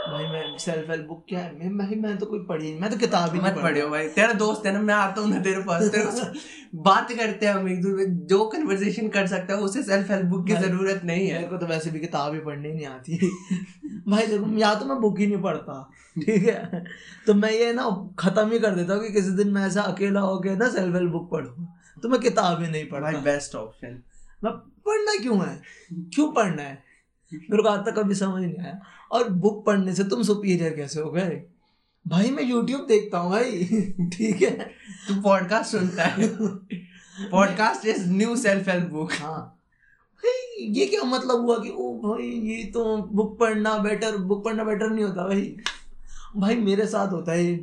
भाई 0.09 0.25
मैं 0.27 0.57
सेल्फ 0.57 0.89
हेल्प 0.89 1.05
बुक 1.07 1.23
क्या 1.29 1.39
है? 1.39 1.51
मैं 1.59 1.77
भाई 1.77 1.95
मैं 1.95 2.17
तो 2.17 2.25
कोई 2.25 2.39
पढ़ी 2.39 2.63
नहीं 2.63 2.79
मैं 2.79 2.89
तो 2.91 2.97
किताब 2.97 3.33
ही 3.33 3.39
मत 3.39 3.44
नहीं 3.44 3.53
पढ़ी। 3.53 3.63
पढ़ियो 3.63 3.89
भाई। 3.89 4.07
तेरा 4.07 4.33
दोस्त 4.33 4.65
है 4.65 4.73
ना 4.73 4.79
मैं 4.81 4.94
आता 4.94 5.21
हूँ 5.21 5.29
ना 5.29 5.39
तेरे 5.39 5.61
पास। 5.63 5.83
तेरे 5.91 6.39
बात 6.83 7.11
करते 7.11 7.45
हैं 7.45 7.53
हम 7.53 7.69
एक 7.69 7.81
दूसरे 7.81 8.05
जो 8.31 8.44
कन्वर्सेशन 8.45 9.07
कर 9.09 9.27
सकता 9.27 9.53
है 9.53 9.59
उसे 9.59 9.83
सेल्फ 9.83 10.11
हेल्प 10.11 10.25
बुक 10.25 10.45
की 10.47 10.53
ज़रूरत 10.55 11.01
नहीं 11.05 11.27
है। 11.27 11.33
मेरे 11.35 11.47
को 11.47 11.57
तो 11.57 11.65
वैसे 11.65 11.91
भी 11.91 12.00
किताब 12.00 12.33
ही 12.33 12.39
पढ़नी 12.39 12.73
नहीं 12.73 12.85
आती। 12.85 13.17
भाई 14.09 14.27
देखो 14.27 14.57
या 14.57 14.73
तो 14.75 14.85
मैं 14.85 15.00
बुक 15.01 15.19
ही 15.19 15.27
नहीं 15.27 15.41
पढ़ता 15.41 15.81
ठीक 16.15 16.44
है? 16.44 16.83
तो 17.27 17.33
मैं 17.33 17.51
ये 17.51 17.71
ना 17.73 17.89
खत्म 18.19 18.49
ही 18.51 18.59
कर 18.59 18.75
देता 18.75 18.94
हूँ 18.94 19.03
कि 19.03 19.13
किसी 19.13 19.31
दिन 19.31 19.51
मैं 19.53 19.65
ऐसा 19.67 19.81
अकेला 19.81 20.19
हो 20.19 20.39
गया 20.39 20.56
ना 20.56 20.69
सेल्फ 20.69 20.95
हेल्प 20.95 21.11
बुक 21.11 21.29
पढ़ूँ। 21.31 21.67
तो 22.03 22.09
मैं 22.09 22.19
किताब 22.19 22.61
ही 22.63 22.69
नहीं 22.71 22.89
पढ़ा 22.89 23.11
बेस्ट 23.21 23.56
ऑप्शन 23.56 24.01
मैं 24.44 24.51
पढ़ना 24.88 25.21
क्यों 25.21 25.38
है? 25.47 25.61
क्यों 26.15 26.31
पढ़ना 26.33 26.61
है? 26.61 26.81
मेरे 27.33 27.63
को 27.63 27.69
आज 27.69 27.85
तक 27.85 28.00
कभी 28.00 28.15
समझ 28.15 28.41
नहीं 28.41 28.57
आया। 28.59 28.80
और 29.12 29.30
बुक 29.30 29.65
पढ़ने 29.65 29.95
से 29.95 30.03
तुम 30.03 30.24
सुपीरियर 30.24 30.74
कैसे 30.74 31.01
हो 31.01 31.12
गए? 31.12 31.44
भाई 32.07 32.31
मैं 32.31 32.44
यूट्यूब 32.44 32.81
देखता 32.81 33.18
हूँ 33.18 33.31
भाई। 33.31 33.65
ठीक 34.13 34.41
है। 34.41 34.71
तू 35.07 35.21
पॉडकास्ट 35.21 35.71
सुनता 35.71 36.03
है। 36.03 36.27
Podcast 37.30 37.85
is 37.85 38.12
new 38.12 38.35
self 38.35 38.69
help 38.69 38.89
book 38.89 39.12
हाँ 39.13 39.59
ये 40.59 40.85
क्या 40.85 41.03
मतलब 41.03 41.41
हुआ 41.41 41.57
कि 41.57 41.69
ओ 41.69 41.94
भाई 41.94 42.25
ये 42.25 42.63
तो 42.63 42.97
बुक 42.97 43.39
पढ़ना 43.39 43.77
बेटर 43.77 44.18
बुक 44.18 44.45
पढ़ना 44.45 44.63
बेटर 44.63 44.89
नहीं 44.89 45.06
होता 45.06 45.27
भाई। 45.27 45.57
भाई 46.38 46.56
मेरे 46.56 46.88
साथ 46.88 47.12
होता 47.12 47.31
है 47.31 47.56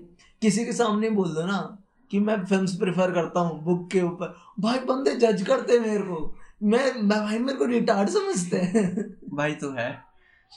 किसी 0.42 0.64
के 0.64 0.72
सामने 0.72 1.10
बोल 1.10 1.28
दो 1.28 1.46
ना 1.46 1.78
कि 2.10 2.20
मैं 2.20 2.44
फिल्म्स 2.44 2.74
प्रेफर 2.74 3.10
करता 3.10 3.40
हूँ 3.40 3.64
बुक 3.64 3.90
के 3.90 4.02
ऊपर। 4.02 4.36
भाई 4.60 4.78
बंदे 4.78 5.14
जज 5.16 5.42
करते 5.42 5.72
हैं 5.72 5.80
मेरे 5.80 6.02
को। 6.02 6.34
मैं 6.62 6.94
मैं 6.94 7.20
भाई 7.20 7.38
मेरे 7.38 7.58
को 7.58 7.64
रिटार्ड 7.64 8.08
समझते 8.08 8.56
हैं। 8.56 9.00
भाई 9.34 9.52
तू 9.52 9.70
है। 9.72 9.90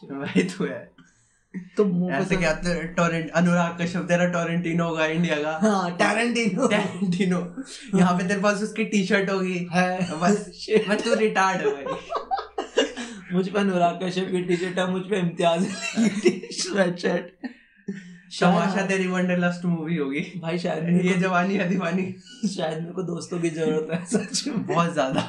भाई 0.04 0.44
तू 0.44 0.66
है। 0.66 0.92
तो 1.78 2.12
ऐसे 2.12 2.30
तो- 2.30 2.40
क्या 2.40 2.54
टोरेंट 2.82 3.32
अनुराग 3.32 3.82
कश्यप 3.82 4.02
तेरा 4.02 4.26
टोरेंटिनो 4.26 4.88
होगा 4.88 5.06
इंडिया 5.06 5.36
का। 5.36 5.60
हाँ 5.62 5.98
टैरेंटिनो 5.98 6.68
टोरेंटिनो 6.68 7.64
यहाँ 8.00 8.18
पे 8.18 8.28
तेरे 8.28 8.40
पास 8.40 8.62
उसकी 8.62 8.84
टी 8.84 9.06
शर्ट 9.06 9.30
होगी। 9.30 9.68
है। 9.72 10.20
बस. 10.20 10.68
बस 10.90 11.04
तू 11.04 11.14
रिटार्ड 11.14 11.68
है 11.68 11.74
भाई। 11.76 11.96
मुझ 13.34 13.50
पे 13.50 13.60
अनुराग 13.60 14.00
कश्यप 14.04 14.28
की 14.32 14.44
टी 14.44 14.58
शर्ट 14.58 14.80
है 14.80 14.92
मुझ 14.92 15.02
पे 15.02 15.20
इम्तियाज़ 15.20 15.66
की 16.00 16.50
स्वेट 16.52 17.00
शर्ट 17.00 17.48
तमाशा 18.42 18.86
तेरी 18.86 19.08
वंडरलस्ट 19.08 19.66
मूवी 19.66 19.96
होगी। 19.98 20.20
भाई 20.42 20.58
शायद 20.58 21.06
ये 21.06 21.14
जवानी 21.14 21.56
है 21.56 21.70
दीवानी। 21.70 22.04
शायद 22.48 22.80
मेरे 22.80 22.94
को 22.94 23.04
दोस्तों 23.04 23.40
की 23.40 23.50
ज़रूरत 23.50 23.88
है 23.92 24.06
सच 24.06 24.48
में। 24.48 24.66
बहुत 24.66 24.94
ज़्यादा। 24.94 25.22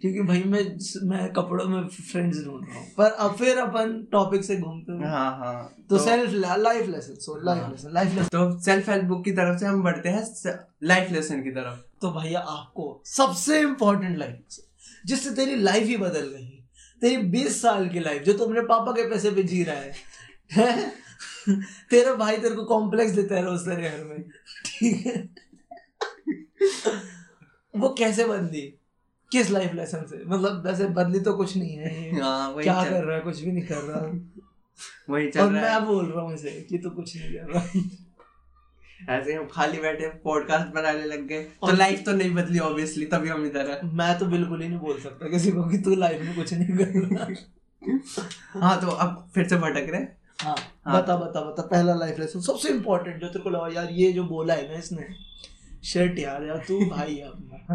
क्योंकि 0.00 0.22
भाई 0.22 0.42
मैं 0.42 0.62
मैं 1.08 1.32
कपड़ों 1.32 1.64
में 1.64 1.88
फ्रेंड्स 1.88 2.44
ढूंढ 2.44 2.64
रहा 2.68 2.78
हूँ। 2.78 2.86
पर 2.98 3.10
अब 3.10 3.36
फिर 3.36 3.58
अपन 3.58 4.06
टॉपिक 4.12 4.44
से 4.44 4.56
घूमते 4.56 4.92
हैं। 4.92 5.06
हाँ 5.06 5.30
हाँ। 5.38 5.74
तो 5.90 5.98
self 5.98 6.32
life 6.58 6.88
lesson 6.88 7.14
so 7.14 7.40
life 7.44 7.62
हाँ। 7.62 7.70
लेसन 7.70 7.94
लाइफ 7.94 8.14
लेसन 8.14 8.28
तो 8.28 8.60
सेल्फ 8.60 8.88
हेल्प 8.88 9.04
बुक 9.04 9.24
की 9.24 9.32
तरफ़ 9.32 9.58
से 9.58 9.66
हम 9.66 9.82
बढ़ते 9.82 10.08
हैं 10.08 10.24
लाइफ 10.84 11.12
लेसन 11.12 11.42
की 11.42 11.50
तरफ़। 11.50 11.80
तो 12.00 12.10
भैया 12.10 12.40
आपको 12.40 13.02
सबसे 13.06 13.60
इम्पोर्टेंट 13.60 14.18
लाइफ 14.18 14.60
जिससे 15.06 15.30
तेरी 15.30 15.56
लाइफ 15.56 15.86
ही 15.86 15.96
बदल 15.96 16.26
गई 16.26 16.54
तेरी 17.02 17.16
बीस 17.16 17.62
साल 17.62 17.88
की 17.88 18.00
लाइफ 18.00 18.22
जो 18.22 18.32
तू 18.32 18.44
अपने 18.44 18.60
पापा 18.60 18.92
के 18.92 19.10
पैसे 19.10 19.30
पे 19.30 19.42
जी 19.42 19.62
रहा 19.64 19.76
है 19.76 19.92
हैं? 20.52 20.92
तेरा 21.90 22.14
भाई 22.14 22.36
तेरे 22.36 22.54
को 22.54 22.64
कॉम्प्लेक्स 22.64 23.12
देता 23.12 23.34
है 23.34 23.44
रोज 23.44 23.60
तेरे 23.60 23.90
घर 23.90 24.04
में। 24.04 24.22
ठीक 24.66 25.06
है? 25.06 25.28
वो 27.76 27.88
कैसे 27.88 28.24
बदली 28.24 28.74
किस 29.32 29.50
लाइफ 29.50 29.74
लेसन 29.74 30.06
से? 30.10 30.24
मतलब 30.26 30.66
वैसे 30.66 30.84
बदली 30.84 31.20
तो 31.20 31.32
कुछ 31.32 31.56
नहीं 31.56 31.76
है। 31.76 32.14
ये 32.14 32.20
हाँ 32.20 32.50
वही 32.50 32.64
क्या 32.64 32.84
कर 32.84 33.04
रहा 33.04 33.16
है? 33.16 33.22
कुछ 33.22 33.40
भी 33.40 33.52
नहीं 33.52 33.66
कर 33.66 33.74
रहा। 33.74 34.20
वही 35.10 35.30
चल 35.30 35.40
और 35.40 35.52
रहा 35.52 35.78
मैं 35.78 35.88
बोल 35.88 36.06
रहा 36.06 36.24
हूँ 36.24 36.34
इसे 36.34 36.50
कि 36.70 36.78
तू 36.78 36.90
कुछ 36.90 37.16
नहीं 37.16 37.32
कर 37.32 37.52
रहा। 37.52 39.18
ऐसे 39.18 39.34
हम 39.34 39.48
खाली 39.52 39.78
बैठे 39.78 40.08
पॉडकास्ट 40.08 40.74
बनाने 40.74 41.04
लग 41.04 41.26
गए। 41.26 41.42
तो 41.42 41.72
लाइफ 41.72 42.02
तो 42.04 42.12
नहीं 42.12 42.34
बदली 42.34 42.58
ऑब्वियसली 42.58 43.06
तभी 43.06 43.28
हम 43.28 43.46
इधर 43.46 43.70
है 43.70 43.94
मैं 43.94 44.18
तो 44.18 44.26
बिल्कुल 44.26 44.62
ही 44.62 44.68
नहीं 44.68 44.78
बोल 44.78 45.00
सकता 45.00 45.28
किसी 45.28 45.50
को 45.50 45.68
कि 45.68 45.78
तू 45.78 45.94
लाइफ 45.94 46.22
में 46.22 46.34
कुछ 46.36 46.54
नहीं 46.54 46.76
कर 46.76 46.84
रहा। 46.84 47.26
हाँ 48.60 48.80
तो 48.80 48.86
अब 48.86 49.30
फिर 49.34 49.48
से 49.48 49.56
भटक 49.56 49.86
रहे 49.90 50.17
हाँ। 50.42 50.56
हाँ। 50.84 51.02
बता 51.02 51.16
बता 51.16 51.40
बता 51.40 51.62
पहला 51.62 51.94
लाइफ 51.94 52.18
लेसन 52.18 52.40
सबसे 52.40 52.68
इम्पोर्टेंट 52.68 53.20
जो 53.20 53.28
तेरे 53.28 53.42
को 53.42 53.50
लगा 53.50 53.82
यार 53.82 53.88
ये 53.90 54.12
जो 54.12 54.24
बोला 54.24 54.54
है 54.54 54.72
ना 54.72 54.78
इसने। 54.78 55.08
शर्ट 55.84 56.18
यार 56.18 56.44
यार 56.44 56.64
तू 56.68 56.86
भाई 56.86 57.14
है 57.14 57.26
अपना। 57.26 57.74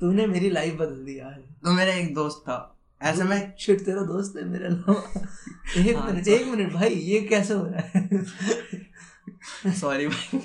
तूने 0.00 0.26
मेरी 0.26 0.50
लाइफ 0.50 0.74
बदल 0.74 1.04
दिया 1.04 1.24
यार। 1.24 1.40
तो 1.64 1.72
मेरा 1.72 1.94
एक 1.94 2.14
दोस्त 2.14 2.38
था। 2.38 2.78
ऐसे 3.02 3.22
में 3.22 3.52
शिट 3.58 3.80
तेरा 3.80 4.02
दोस्त 4.02 4.34
है 4.36 4.44
मेरे 4.44 4.64
अलावा। 4.64 5.28
एक 5.76 5.96
हाँ, 5.96 6.10
मिनट 6.10 6.24
तो- 6.24 6.34
एक 6.34 6.46
मिनट 6.46 6.72
भाई 6.72 6.88
ये 6.88 7.20
कैसे 7.20 7.54
हो 7.54 7.66
रहा 7.66 7.98
है? 7.98 8.24
सॉरी 9.72 10.08
भाई। 10.08 10.38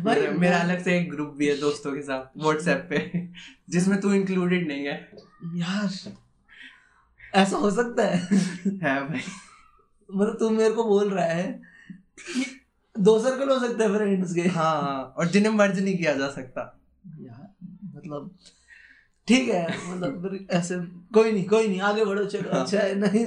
भाई 0.00 0.20
मेरा, 0.20 0.32
मेरा 0.32 0.58
अलग 0.58 0.84
से 0.84 0.98
एक 0.98 1.10
ग्रुप 1.10 1.34
भी 1.36 1.46
है 1.48 1.60
दोस्तों 1.60 1.92
के 1.92 2.02
साथ 2.02 2.42
व्हाट्सएप 2.42 2.86
पे 2.90 3.28
जिसमें 3.70 4.00
तू 4.00 4.12
इंक्लूडेड 4.12 4.68
नहीं 4.68 4.84
है। 4.84 5.10
यार 5.54 6.12
ऐसा 7.34 7.56
हो 7.56 7.70
सकता 7.70 8.04
है। 8.04 8.18
है 8.66 9.08
भाई। 9.08 9.20
मतलब 10.14 10.36
तू 10.38 10.50
मेरे 10.50 10.74
को 10.74 10.84
बोल 10.84 11.10
रहा 11.10 11.24
है 11.24 11.62
कि 12.18 12.44
दो 12.98 13.18
सर्कल 13.18 13.48
हो 13.48 13.58
सकते 13.58 13.84
हैं 13.84 13.96
फ्रेंड्स 13.96 14.34
के। 14.34 14.40
हाँ 14.40 14.82
हाँ 14.82 15.14
और 15.18 15.26
जिन्हें 15.26 15.52
मर्ज 15.52 15.80
नहीं 15.80 15.98
किया 15.98 16.14
जा 16.14 16.28
सकता। 16.28 16.80
यार 17.20 17.48
मतलब 17.96 18.38
ठीक 19.28 19.48
है 19.48 19.66
मतलब 19.68 20.46
ऐसे 20.50 20.76
कोई 21.14 21.32
नहीं 21.32 21.44
कोई 21.44 21.68
नहीं 21.68 21.80
आगे 21.80 22.04
बढ़ो 22.04 22.24
चलो 22.24 22.50
हाँ। 22.52 22.62
अच्छा 22.62 22.78
है 22.78 22.94
नहीं। 22.94 23.26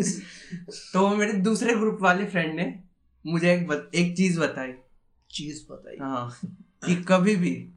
तो 0.93 1.09
मेरे 1.09 1.33
दूसरे 1.33 1.75
ग्रुप 1.75 1.99
वाले 2.01 2.25
फ्रेंड 2.25 2.55
ने 2.55 2.83
मुझे 3.25 3.53
एक 3.53 3.67
बत, 3.67 3.91
एक 3.95 4.17
चीज़ 4.17 4.39
बताई। 4.39 4.73
चीज़ 5.31 5.71
बताइए 5.71 5.97
हाँ 5.97 6.37
कि 6.85 6.95
कभी 6.95 7.35
भी 7.35 7.73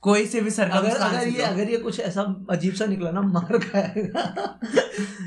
कोई 0.00 0.26
से 0.26 0.40
भी 0.40 0.50
अगर 0.50 0.96
अगर 0.96 1.28
ये 1.28 1.42
अगर 1.42 1.70
ये 1.70 1.76
कुछ 1.76 2.00
ऐसा 2.00 2.46
अजीब 2.50 2.74
सा 2.74 2.86
निकला 2.86 3.10
ना 3.10 3.20
मार 3.20 3.58
खाएगा। 3.58 4.58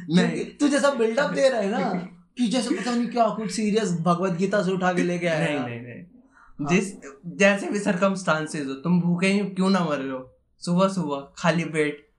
नहीं। 0.09 0.45
तू 0.45 0.67
जैसा 0.67 0.91
बिल्डअप 0.91 1.31
दे 1.31 1.49
रहा 1.49 1.61
है 1.61 1.71
ना। 1.71 2.19
कि 2.37 2.47
जैसे 2.47 2.75
पता 2.75 2.95
नहीं 2.95 3.07
क्या 3.07 3.27
कुछ 3.29 3.51
सीरियस 3.51 3.91
भगवत 4.01 4.33
गीता 4.33 4.63
से 4.63 4.71
उठा 4.71 4.93
के 4.93 5.03
लेके 5.03 5.27
आया 5.27 5.65
नहीं 5.65 5.79
नहीं 5.79 5.81
नहीं। 5.81 6.67
जिस 6.69 6.93
जैसे 7.27 7.69
भी 7.69 7.79
सरकमस्टांसेस 7.79 8.67
हो 8.67 8.73
तुम 8.73 9.01
भूखे 9.01 9.27
ही 9.27 9.39
क्यों 9.39 9.69
ना 9.69 9.79
मर 9.79 9.97
रहे 9.97 10.11
हो? 10.11 10.37
सुबह 10.59 10.87
सुबह 10.87 11.33
खाली 11.37 11.65
पेट 11.65 12.09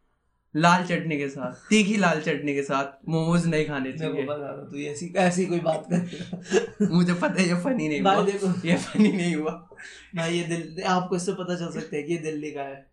लाल 0.56 0.84
चटनी 0.84 1.18
के 1.18 1.28
साथ 1.28 1.52
तीखी 1.68 1.96
लाल 1.96 2.20
चटनी 2.20 2.54
के 2.54 2.62
साथ 2.62 3.08
मोमोज 3.08 3.46
नहीं 3.46 3.66
खाने 3.66 3.92
चाहिए। 3.92 4.26
तू 4.30 4.78
ऐसी 4.78 5.14
ऐसी 5.16 5.46
कोई 5.46 5.60
बात 5.60 5.86
कर। 5.92 6.88
मुझे 6.90 7.14
पता 7.14 7.42
है 7.42 7.48
ये 7.48 7.54
फनी 7.54 7.88
नहीं 7.88 8.00
हुआ। 8.00 8.22
देखो। 8.22 8.68
ये 8.68 8.76
फनी 8.76 9.12
नहीं 9.12 9.34
हुआ। 9.36 9.68
भाई 10.16 10.38
ये 10.38 10.44
दिल 10.44 10.82
आपको 10.82 11.16
इससे 11.16 11.32
पता 11.32 11.54
चल 11.54 11.80
सकता 11.80 11.96
है 11.96 12.02
कि 12.02 12.12
ये 12.12 12.18
दिल्ली 12.18 12.50
का 12.50 12.62
है। 12.62 12.90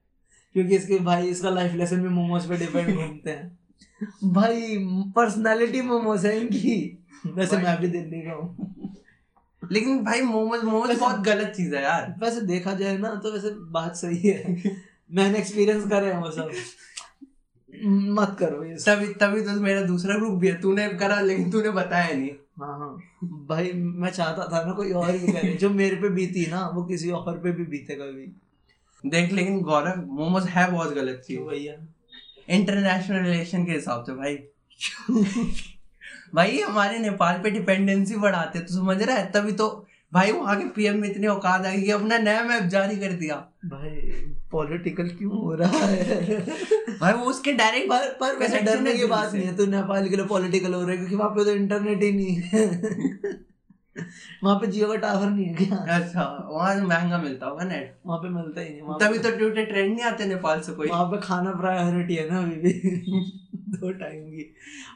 क्योंकि 0.53 0.75
इसके 0.75 0.99
भाई 0.99 1.27
इसका 1.27 1.49
लाइफ 1.49 1.73
लेसन 1.73 2.01
भी 2.03 2.09
मोमोज 2.09 2.45
पे 2.49 2.57
डिपेंड 2.57 2.95
घूमते 2.95 3.29
हैं। 3.29 3.59
भाई 4.23 4.77
पर्सनालिटी 5.15 5.81
मोमोज 5.81 6.25
है 6.25 6.39
इनकी। 6.39 7.00
वैसे 7.25 7.57
मैं 7.57 7.79
भी 7.81 7.87
दिल्ली 7.87 8.21
का 8.21 8.31
हूँ। 8.31 8.75
लेकिन 9.71 10.03
भाई 10.03 10.21
मोमोज 10.21 10.63
मोमोज 10.63 10.99
बहुत 10.99 11.19
गलत 11.19 11.53
चीज़ 11.57 11.75
है 11.75 11.83
यार। 11.83 12.15
वैसे 12.19 12.41
देखा 12.41 12.73
जाए 12.73 12.97
ना 12.97 13.15
तो 13.15 13.31
वैसे 13.31 13.49
बात 13.49 13.95
सही 13.95 14.29
है। 14.29 14.55
मैंने 15.11 15.37
एक्सपीरियंस 15.39 15.89
करे 15.89 16.13
हैं 16.13 16.19
वो 16.19 16.31
सब। 16.31 16.51
मत 17.85 18.35
करो 18.39 18.63
ये 18.65 18.75
तभी 18.75 19.07
तभी 19.07 19.41
तो 19.41 19.51
मेरा 19.51 19.81
दूसरा 19.81 20.15
ग्रुप 20.15 20.39
भी 20.39 20.47
है। 20.47 20.61
तूने 20.61 20.89
करा 20.89 21.21
लेकिन 21.21 21.51
तूने 21.51 21.69
बताया 21.69 22.15
नहीं। 22.15 22.29
हाँ 22.59 22.79
हाँ। 22.79 22.97
भाई 23.23 23.71
मैं 23.73 24.11
चाहता 24.11 24.47
था 24.47 24.65
ना 24.65 24.73
कोई 24.73 24.91
और 24.91 25.11
भी 25.11 25.31
करे। 25.33 25.53
जो 25.53 25.69
मेरे 25.69 25.95
पे 25.95 26.09
बीती 26.09 26.45
ना 26.45 26.67
वो 26.67 26.83
किसी 26.83 27.11
और 27.11 27.37
पे 27.37 27.51
भी 27.51 27.65
बीते 27.65 27.95
कभी। 27.95 28.31
देख 29.09 29.31
लेकिन 29.31 29.61
गौरव 29.61 30.05
मोमोज 30.05 30.45
है 30.45 30.71
बहुत 30.71 30.93
गलत 30.93 31.23
चीज़। 31.27 31.39
भैया 31.39 31.73
इंटरनेशनल 32.49 33.23
रिलेशन 33.23 33.65
के 33.65 33.71
हिसाब 33.71 34.03
से 34.03 34.13
भाई। 34.13 34.37
भाई 36.35 36.59
हमारे 36.59 36.99
नेपाल 36.99 37.39
पे 37.43 37.51
डिपेंडेंसी 37.51 38.15
बढ़ाते 38.15 38.59
तो 38.59 38.73
समझ 38.73 39.01
रहा 39.03 39.15
है? 39.17 39.31
तभी 39.31 39.51
तो 39.51 39.87
भाई 40.13 40.31
वहाँ 40.31 40.57
के 40.57 40.65
पीएम 40.65 40.97
में 40.97 41.09
इतने 41.09 41.27
औकात 41.27 41.65
आई 41.65 41.81
कि 41.81 41.91
अपना 41.91 42.17
नया 42.17 42.43
मैप 42.43 42.63
जारी 42.63 42.95
कर 42.95 43.11
दिया। 43.11 43.35
भाई 43.65 43.91
पॉलिटिकल 44.51 45.07
क्यों 45.09 45.31
हो 45.31 45.53
रहा 45.55 45.77
है? 45.77 46.39
भाई 46.99 47.13
वो 47.13 47.25
उसके 47.25 47.53
डायरेक्ट 47.53 47.89
पर 47.89 48.07
पर 48.21 48.35
वैसे 48.37 48.61
डरने 48.61 48.93
की 48.93 49.05
बात 49.05 49.33
नहीं 49.33 49.45
है। 49.45 49.55
तो 49.55 49.65
नेपाल 49.65 50.09
के 50.09 50.15
लिए 50.15 50.25
पॉलिटिकल 50.25 50.73
हो 50.73 50.81
रहा 50.81 50.91
है 50.91 50.97
क्योंकि 50.97 51.15
वहाँ 51.15 51.29
पे 51.29 51.43
तो 51.43 51.51
इंटरनेट 51.51 52.03
ही 52.03 52.11
नहीं 52.11 52.35
है। 52.35 52.67
वहाँ 54.43 54.55
पे 54.59 54.67
जियो 54.67 54.87
का 54.87 54.95
टावर 54.95 55.29
नहीं 55.29 55.45
है 55.45 55.53
क्या? 55.55 55.77
अच्छा 55.95 56.23
वहाँ 56.51 56.75
महँगा 56.81 57.17
मिलता 57.17 57.45
होगा 57.45 57.63
नेट 57.63 57.95
वहाँ 58.05 58.19
पे 58.19 58.29
मिलता 58.29 58.61
ही 58.61 58.69
नहीं 58.69 58.97
तभी 58.99 59.19
तो 59.19 59.31
ट्विटर 59.37 59.65
ट्रेंड 59.65 59.93
नहीं 59.93 60.05
आते 60.05 60.25
नेपाल 60.25 60.61
से 60.61 60.73
कोई। 60.73 60.87
वहाँ 60.89 61.05
पे 61.05 61.17
खाना 61.21 61.51
प्रायोरिटी 61.51 62.15
है 62.15 62.29
ना 62.29 62.39
अभी 62.39 62.55
भी। 62.55 63.21
दो 63.71 63.91
टाइम 63.91 64.23
की। 64.29 64.43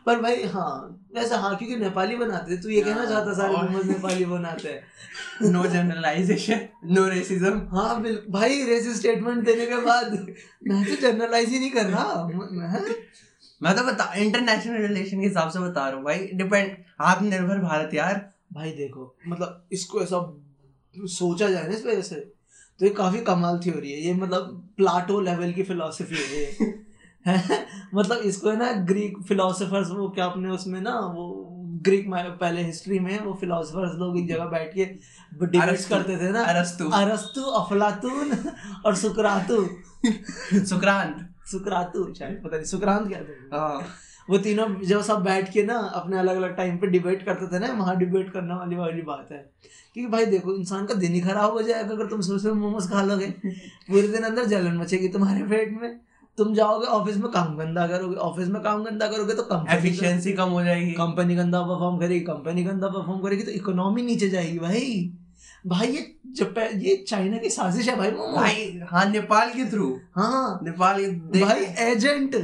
पर 0.05 0.19
भाई 0.21 0.43
हाँ 0.53 0.71
वैसे 1.15 1.35
हाँ 1.35 1.55
क्योंकि 1.57 1.75
नेपाली 1.75 2.15
बनाते 2.15 2.51
हैं 2.53 2.61
तू 2.61 2.69
ये 2.69 2.81
कहना 2.81 3.05
चाहता 3.05 3.33
सारे 3.33 3.53
मोमोज 3.57 3.87
नेपाली 3.89 4.25
बनाते 4.25 4.69
हैं। 4.69 5.51
नो 5.51 5.65
जनरलाइजेशन 5.65 6.59
नो 6.93 7.07
रेसिज्म 7.07 7.61
हाँ 7.77 8.01
बिल्कुल 8.01 8.33
भाई 8.33 8.63
रेसिस्ट 8.63 8.99
स्टेटमेंट 8.99 9.43
देने 9.45 9.65
के 9.65 9.77
बाद 9.85 10.13
मैं 10.67 10.83
तो 10.85 10.95
जनरलाइज 11.01 11.49
ही 11.49 11.59
नहीं 11.59 11.71
कर 11.71 11.85
रहा। 11.85 12.23
मैं 13.61 13.75
तो 13.75 13.83
बता 13.83 14.13
इंटरनेशनल 14.17 14.81
रिलेशन 14.81 15.19
के 15.21 15.27
हिसाब 15.27 15.49
से 15.49 15.59
बता 15.59 15.87
रहा 15.87 15.95
हूँ 15.95 16.03
भाई। 16.05 16.27
डिपेंड 16.33 16.75
आत्मनिर्भर 17.01 17.59
भारत 17.59 17.93
यार। 17.93 18.34
भाई 18.55 18.71
देखो 18.71 19.17
मतलब 19.27 19.67
इसको 19.71 20.01
ऐसा 20.01 20.41
सोचा 20.99 21.49
जाए 21.49 21.67
ना 21.67 21.73
इस 21.73 21.85
वजह 21.85 22.01
से 22.01 22.15
तो 22.79 22.85
ये 22.85 22.89
काफ़ी 22.89 23.21
कमाल 23.21 23.59
थ्योरी 23.59 23.91
है 23.91 23.99
ये 23.99 24.13
मतलब 24.13 24.69
प्लाटो 24.77 25.19
लेवल 25.19 25.51
की 25.51 25.63
फिलोसफी 25.63 26.15
है 26.15 26.39
ये। 26.39 26.65
हैं? 27.27 27.65
मतलब 27.95 28.17
इसको 28.17 28.49
है 28.49 28.57
ना 28.57 28.71
ग्रीक 28.71 29.17
फिलोसफर्स 29.27 29.89
वो 29.89 30.09
क्या 30.09 30.25
अपने 30.25 30.49
उसमें 30.49 30.81
ना 30.81 30.99
वो 30.99 31.51
ग्रीक 31.81 32.05
पहले 32.13 32.63
हिस्ट्री 32.63 32.99
में 32.99 33.19
वो 33.23 33.33
फिलोसफर्स 33.33 33.95
लोग 33.95 34.17
एक 34.17 34.27
जगह 34.27 34.45
बैठ 34.45 34.73
के 34.75 34.85
डिबेट्स 35.45 35.87
करते 35.87 36.17
थे 36.17 36.31
ना। 36.31 36.43
अरस्तु। 36.43 36.89
अरस्तु 36.89 37.41
अफलातून 37.41 38.31
और 38.85 38.95
सुकरातु। 38.95 39.69
सुक्रांत। 40.65 41.35
सुकरातु 41.51 42.13
शायद 42.13 42.41
पता 42.45 42.55
नहीं 42.55 42.65
सुकरांत 42.65 43.07
क्या 43.07 43.23
था? 43.23 43.57
हाँ। 43.57 43.87
वो 44.29 44.37
तीनों 44.37 44.67
जब 44.85 45.01
सब 45.01 45.23
बैठ 45.23 45.51
के 45.53 45.63
ना 45.63 45.77
अपने 45.77 46.17
अलग 46.19 46.35
अलग 46.35 46.55
टाइम 46.55 46.77
पे 46.77 46.87
डिबेट 46.87 47.25
करते 47.25 47.47
थे 47.47 47.59
ना 47.59 47.73
वहाँ 47.73 47.97
डिबेट 47.97 48.31
करने 48.33 48.53
वाली 48.53 48.75
वाली 48.75 49.01
बात 49.01 49.27
है। 49.31 49.51
क्योंकि 49.93 50.11
भाई 50.11 50.25
देखो 50.25 50.55
इंसान 50.55 50.85
का 50.85 50.93
दिन 50.93 51.13
ही 51.13 51.21
खराब 51.21 51.51
हो 51.51 51.61
जाएगा 51.61 51.93
अगर 51.93 52.05
तुम 52.05 52.21
सुबह 52.21 52.37
सुबह 52.37 52.53
मोमोज 52.53 52.89
खा 52.89 53.01
लोगे। 53.01 53.25
पूरे 53.89 54.07
दिन 54.07 54.23
अंदर 54.23 54.45
जलन 54.45 54.77
मचेगी 54.77 55.07
तुम्हारे 55.07 55.43
पेट 55.43 55.81
में। 55.81 55.99
तुम 56.37 56.53
जाओगे 56.53 56.85
ऑफ़िस 56.85 57.17
में 57.17 57.31
काम 57.31 57.55
गंदा 57.57 57.87
करोगे। 57.87 58.15
ऑफ़िस 58.15 58.47
में 58.47 58.61
काम 58.63 58.83
गंदा 58.83 59.07
करोगे 59.07 59.33
तो 59.33 59.65
एफिशिएंसी 59.69 60.33
कम 60.33 60.49
हो 60.49 60.63
जाएगी। 60.63 60.91
कंपनी 60.91 61.35
गंदा 61.35 61.61
परफॉर्म 61.61 61.97
करेगी 61.97 62.19
कंपनी 62.19 62.63
गंदा 62.63 62.87
परफॉर्म 62.87 63.21
करेगी 63.21 63.43
तो 63.43 63.51
इकोनॉमी 63.51 64.01
नीचे 64.01 64.29
जाएगी 64.29 64.59
भाई। 64.59 65.11
भाई 65.67 65.87
ये 65.87 66.15
जापान 66.37 66.79
ये 66.79 66.95
चाइना 67.07 67.37
की 67.37 67.49
साजिश 67.49 67.87
है 67.89 67.95
भाई 67.95 68.11
मोमो 68.11 68.35
भाई 68.37 68.79
हाँ 68.91 69.05
नेपाल 69.09 69.49
के 69.49 69.65
थ्रू 69.71 69.87
हाँ। 70.15 70.59
नेपाल 70.63 71.05
के 71.05 71.45
भाई 71.45 71.61
एजेंट 71.91 72.35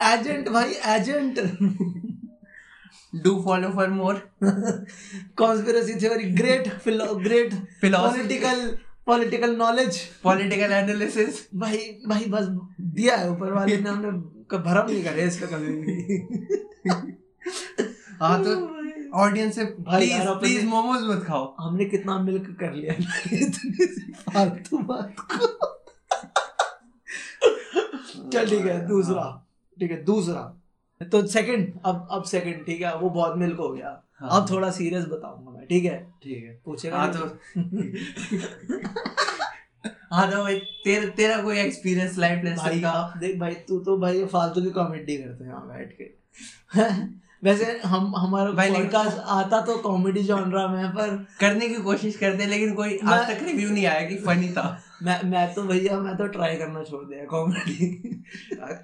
एजेंट 0.00 0.48
भाई 0.48 0.70
agent 0.94 1.38
do 3.24 3.30
follow 3.44 3.68
for 3.70 3.88
more 3.90 4.14
conspiracy 5.38 5.94
theory 6.00 6.24
great 6.34 6.68
great. 6.88 7.54
Political 7.84 8.66
political 9.06 9.56
knowledge 9.56 9.98
political 10.22 10.72
analysis 10.72 11.46
भाई 11.56 11.76
भाई 12.08 12.24
बस 12.30 12.48
दिया 12.80 13.16
है 13.16 13.30
ऊपर 13.30 13.52
वाले 13.52 13.76
ने 13.76 13.88
हमने 13.90 14.10
भरम 14.58 14.90
नहीं 14.90 15.02
करे 15.04 15.24
इस 15.26 15.36
पे 15.40 15.46
कभी 15.46 15.72
भी। 15.82 15.94
हाँ 18.20 18.42
तो 18.44 18.50
ऑडियंस 19.16 19.54
से 19.54 19.64
भाई 19.64 20.06
प्लीज़ 20.06 20.28
प्लीज़ 20.40 20.64
मोमोज 20.66 21.02
मत 21.04 21.24
खाओ। 21.26 21.44
हमने 21.60 21.84
कितना 21.84 22.18
मिल्क 22.22 22.56
कर 22.60 22.72
लिया 22.72 22.94
इतनी 23.36 23.86
फालतू 24.14 24.78
बात 24.88 25.14
को। 25.32 25.46
चल 28.30 28.48
ठीक 28.50 28.66
है 28.66 28.86
दूसरा। 28.88 29.24
ठीक 29.80 29.90
है 29.90 30.02
दूसरा। 30.04 30.54
तो 31.00 31.26
सेकंड 31.26 31.72
अब 31.84 32.08
अब 32.10 32.22
सेकंड 32.24 32.64
ठीक 32.66 32.80
है 32.82 32.96
वो 32.98 33.10
बहुत 33.10 33.36
मिल्क 33.38 33.58
हो 33.58 33.68
गया। 33.68 34.02
हाँ। 34.20 34.28
अब 34.30 34.50
थोड़ा 34.50 34.70
सीरियस 34.70 35.04
बताऊँगा 35.04 35.50
मैं 35.50 35.66
ठीक 35.66 35.84
है? 35.84 36.06
ठीक 36.22 36.44
है। 36.44 36.60
पूछेगा 36.64 36.96
हाँ 36.96 37.12
तो 37.12 37.26
हाँ 40.12 40.30
तो 40.30 40.42
भाई 40.42 40.58
तेरा 40.84 41.08
तेरा 41.16 41.42
कोई 41.42 41.58
एक्सपीरियंस 41.58 42.18
लाइफ 42.18 42.44
भाई 42.44 42.50
लेसन 42.50 42.80
का? 42.80 43.14
देख 43.20 43.38
भाई 43.40 43.54
तू 43.68 43.78
तो 43.80 43.96
भाई 43.98 44.24
फालतू 44.24 44.62
की 44.62 44.70
कॉमेडी 44.70 45.16
करते 45.16 45.44
हैं 45.44 45.50
यहाँ 45.50 45.68
बैठ 45.68 45.92
के। 45.92 46.04
वैसे 47.44 47.80
हम 47.84 48.16
हमारा 48.16 48.50
भाई 48.50 48.70
पॉडकास्ट 48.70 49.18
आता 49.30 49.60
तो 49.60 49.78
कॉमेडी 49.78 50.22
जॉनरा 50.22 50.68
में 50.68 50.82
है, 50.82 50.90
पर 50.90 51.26
करने 51.40 51.68
की 51.68 51.74
कोशिश 51.82 52.16
करते 52.16 52.42
हैं 52.42 52.50
लेकिन 52.50 52.74
कोई 52.74 52.98
आज 52.98 53.28
तक 53.28 53.42
रिव्यू 53.42 53.70
नहीं 53.70 53.86
आया 53.86 54.08
कि 54.08 54.16
फनी 54.16 54.48
था। 54.48 54.82
मैं 55.02 55.22
मैं 55.30 55.54
तो 55.54 55.62
भैया 55.62 55.98
मैं 56.00 56.16
तो 56.16 56.26
ट्राई 56.26 56.56
करना 56.56 56.82
छोड़ 56.84 57.04
दिया 57.04 57.24
कॉमेडी 57.24 57.86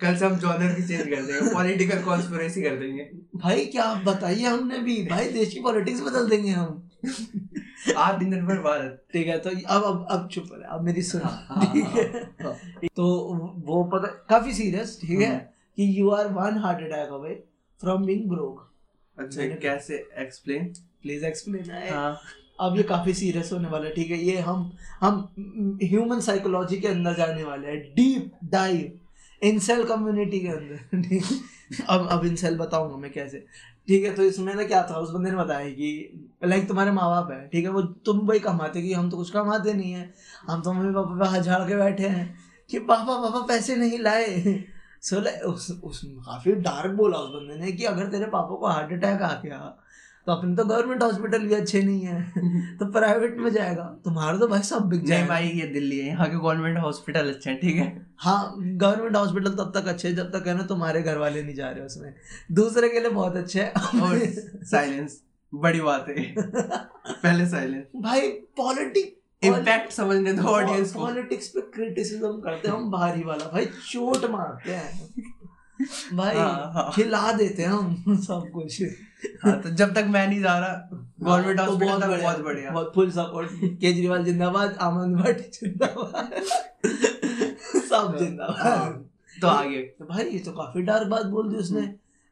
कल 0.01 0.17
से 0.17 0.25
हम 0.27 0.37
जॉनर 0.39 0.75
भी 0.75 0.83
चेंज 0.89 1.01
कर 1.01 1.23
देंगे 1.23 1.55
पॉलिटिकल 1.55 2.03
कॉन्स्पिरेसी 2.03 2.63
कर 2.63 2.77
देंगे। 2.77 3.05
भाई 3.37 3.65
क्या 3.67 3.85
आप 3.85 4.05
बताइए 4.05 4.45
हमने 4.45 4.79
भी? 4.79 4.97
भाई 5.07 5.29
देश 5.33 5.53
की 5.55 5.61
पॉलिटिक्स 5.61 6.01
बदल 6.01 6.29
देंगे 6.29 6.51
हम। 6.51 6.91
आत्मनिर्भर 7.97 8.59
भारत। 8.61 9.03
ठीक 9.13 9.27
है 9.27 9.39
तो 9.39 9.51
अब 9.51 9.85
अब 9.85 10.07
अब 10.11 10.29
चुप 10.29 10.49
रहे 10.53 10.69
अब 10.69 10.85
मेरी 10.85 11.03
सुन। 11.03 11.21
ठीक 11.65 11.87
है 11.97 12.89
तो 12.89 13.07
वो 13.67 13.83
पता 13.95 14.09
काफ़ी 14.31 14.53
सीरियस 14.53 14.99
ठीक 15.01 15.21
है? 15.21 15.29
हाँ। 15.29 15.39
कि 15.77 16.01
you 16.01 16.11
are 16.11 16.29
one 16.33 16.59
heart 16.59 16.83
attack 16.83 17.13
away 17.13 17.35
from 17.81 18.05
being 18.07 18.29
broke 18.31 18.71
अच्छा 19.17 19.47
कैसे? 19.63 20.05
एक्सप्लेन 20.19 20.73
प्लीज़ 21.03 21.25
एक्सप्लेन 21.27 21.93
हाँ। 21.93 22.17
अब 22.59 22.77
ये 22.77 22.83
काफ़ी 22.83 23.15
सीरियस 23.15 23.53
होने 23.53 23.69
वाला 23.69 23.87
है, 23.87 23.93
ठीक 23.95 24.11
है? 24.11 24.19
ये 24.19 24.39
हम 24.39 24.73
हम 25.01 25.29
ह्यूमन 25.83 26.21
साइकोलॉजी 26.21 26.81
के 26.81 26.89
अंदर 26.89 27.15
जाने 27.15 27.45
वाले 27.45 27.69
हैं 27.69 27.79
डीप 27.95 28.33
डाइव 28.45 29.47
इंसेल 29.47 29.85
कम्युनिटी 29.85 30.41
के 30.41 30.49
अंदर, 30.49 31.03
ठीक? 31.03 31.25
अब 31.91 32.09
अब 32.09 32.25
इंसेल 32.27 32.57
बताऊँगा 32.59 32.97
मैं 32.97 33.13
कैसे। 33.13 33.39
ठीक 33.89 34.05
है 34.05 34.15
तो 34.15 34.23
इसमें 34.23 34.55
ना 34.55 34.65
क्या 34.65 34.83
था, 34.83 34.95
उस 34.95 35.11
बंदे 35.11 35.31
ने 35.31 35.37
बताया 35.37 35.69
कि 35.71 36.39
लाइक 36.45 36.69
तुम्हारे 36.69 36.91
माँ 36.91 37.09
बाप 37.11 37.31
है, 37.33 37.49
ठीक 37.49 37.65
है? 37.65 37.71
वो 37.71 37.83
तुम 37.83 38.19
वही 38.19 38.39
कमाते 38.41 38.83
कि 38.83 38.93
हम 38.93 39.11
तो 39.11 39.17
कुछ 39.17 39.31
कमाते 39.31 39.73
नहीं 39.73 39.93
है। 39.93 40.15
हम 40.49 40.63
तो 40.63 40.73
मम्मी 40.73 40.95
पापा 40.95 41.25
पे 41.25 41.31
हाथ 41.31 41.41
झाड़ 41.41 41.69
के 41.69 41.77
बैठे 41.77 42.09
हैं 42.09 42.35
कि 42.71 42.79
पापा 42.79 43.21
पापा 43.23 43.47
पैसे 43.47 43.77
नहीं 43.77 43.99
लाए। 43.99 44.59
सो 45.03 45.17
उस 45.51 45.71
उस 45.85 46.01
काफ़ी 46.05 46.53
डार्क 46.53 46.91
बोला 46.91 47.19
उस 47.19 47.31
बंदे 47.31 47.65
ने 47.65 47.73
कि 47.73 47.85
अगर 47.85 48.07
तेरे 48.07 48.27
पापा 48.27 48.57
को 48.57 48.67
हार्ट 48.67 48.93
अटैक 48.93 49.23
आ 49.23 49.33
गया 49.41 49.59
तो 50.27 50.33
अपने 50.33 50.57
तो 50.57 50.65
गवर्नमेंट 50.65 51.03
हॉस्पिटल 51.03 51.39
भी 51.39 51.55
अच्छे 51.55 51.83
नहीं 51.83 52.03
है। 52.03 52.23
तो 52.79 52.87
प्राइवेट 52.93 53.37
में 53.39 53.51
जाएगा। 53.53 53.85
तुम्हारा 54.05 54.39
तो 54.39 54.49
भाई 54.49 54.63
सब 54.63 54.83
बिक 54.83 55.05
जाएगा। 55.07 55.27
भाई 55.27 55.49
ये 55.49 55.67
दिल्ली 55.67 55.99
है। 55.99 56.07
यहाँ 56.07 56.31
के 56.31 56.37
गवर्नमेंट 56.37 56.79
हॉस्पिटल 56.79 57.29
अच्छे 57.29 57.51
हैं 57.51 57.61
ठीक 57.61 57.77
है? 57.77 58.07
हाँ 58.19 58.55
गवर्नमेंट 58.59 59.17
हॉस्पिटल 59.17 59.51
तब 59.51 59.73
तक 59.77 59.89
अच्छे 59.89 60.09
हैं 60.09 60.15
जब 60.17 60.31
तक 60.31 60.47
है 60.47 60.57
ना 60.57 60.63
तुम्हारे 60.63 61.03
घर 61.03 61.19
वाले 61.19 61.43
नहीं 61.43 61.55
जा 61.55 61.71
रहे 61.71 61.85
उसमें। 61.87 62.15
दूसरे 62.53 62.89
के 62.89 63.01
लिए 63.01 63.11
बहुत 63.11 63.37
अच्छे 63.37 63.65
और 63.67 64.17
है 64.17 64.33
साइलेंस 64.65 65.21
बड़ी 65.55 65.81
बात 65.81 66.07
है। 66.09 66.35
पहले 66.41 67.49
साइलेंस 67.49 67.85
भाई 67.97 68.29
पॉलिटिक 68.31 69.17
इम्पैक्ट 69.43 69.93
समझने 69.93 70.33
दो 70.33 70.43
ऑडियंस 70.43 70.93
को। 70.93 70.99
पॉलिटिक्स 70.99 71.49
पे 71.49 71.61
क्रिटिसिज्म 71.61 72.33
करते 72.41 72.69
हैं 72.69 72.75
हम 72.75 72.91
भारी 72.91 73.23
वाला। 73.25 73.45
भाई 73.45 73.65
चोट 73.65 74.31
मारते 74.31 74.73
हैं। 74.73 75.09
भाई 76.17 76.37
हाँ, 76.37 76.73
हाँ। 76.75 76.91
खिला 76.95 77.33
देते 77.33 77.63
हैं 77.63 77.69
हम 77.69 78.17
सब 78.17 78.51
कुछ। 78.55 78.83
हाँ, 79.45 79.63
तो 79.63 79.71
जब 79.71 79.95
तक 79.95 80.05
मैं 80.09 80.29
नहीं 80.29 80.41
जा 80.41 80.59
रहा 80.59 80.89
गवर्नमेंट 81.23 81.61
हाँ, 81.61 81.69
तो 81.69 81.77
तक 81.77 81.81
बढ़िया, 81.81 82.23
बहुत 82.23 82.45
बढ़िया। 82.45 82.71
बहुत 82.71 82.93
फुल 82.95 83.11
सपोर्ट 83.11 83.51
केजरीवाल 83.81 84.25
जिंदाबाद 84.25 84.77
आनंद 84.81 85.17
भट्ट 85.17 85.39
जिंदाबाद। 85.39 86.35
सब 87.89 88.17
जिंदाबाद। 88.19 88.57
हाँ, 88.57 89.11
तो 89.41 89.49
आगे। 89.49 89.83
तो 89.83 90.05
भाई 90.05 90.25
ये 90.25 90.39
तो 90.39 90.53
काफ़ी 90.53 90.83
डार्क 90.83 91.09
बात 91.09 91.27
बोल 91.27 91.49
दी 91.49 91.57
उसने 91.57 91.81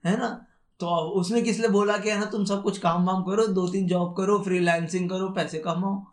है 0.05 0.19
ना? 0.19 0.47
तो 0.81 0.87
उसने 0.87 1.43
किस 1.43 1.59
लिए 1.59 1.69
बोला 1.69 1.99
कि 1.99 2.11
है 2.11 2.19
ना 2.19 2.25
तुम 2.25 2.45
सब 2.45 2.62
कुछ 2.62 2.79
काम 2.79 3.07
वाम 3.07 3.23
करो 3.23 3.47
दो 3.47 3.69
तीन 3.69 3.87
जॉब 3.87 4.17
करो 4.17 4.39
फ्रीलांसिंग 4.39 5.11
करो 5.11 5.29
पैसे 5.29 5.59
कमाओ। 5.59 6.07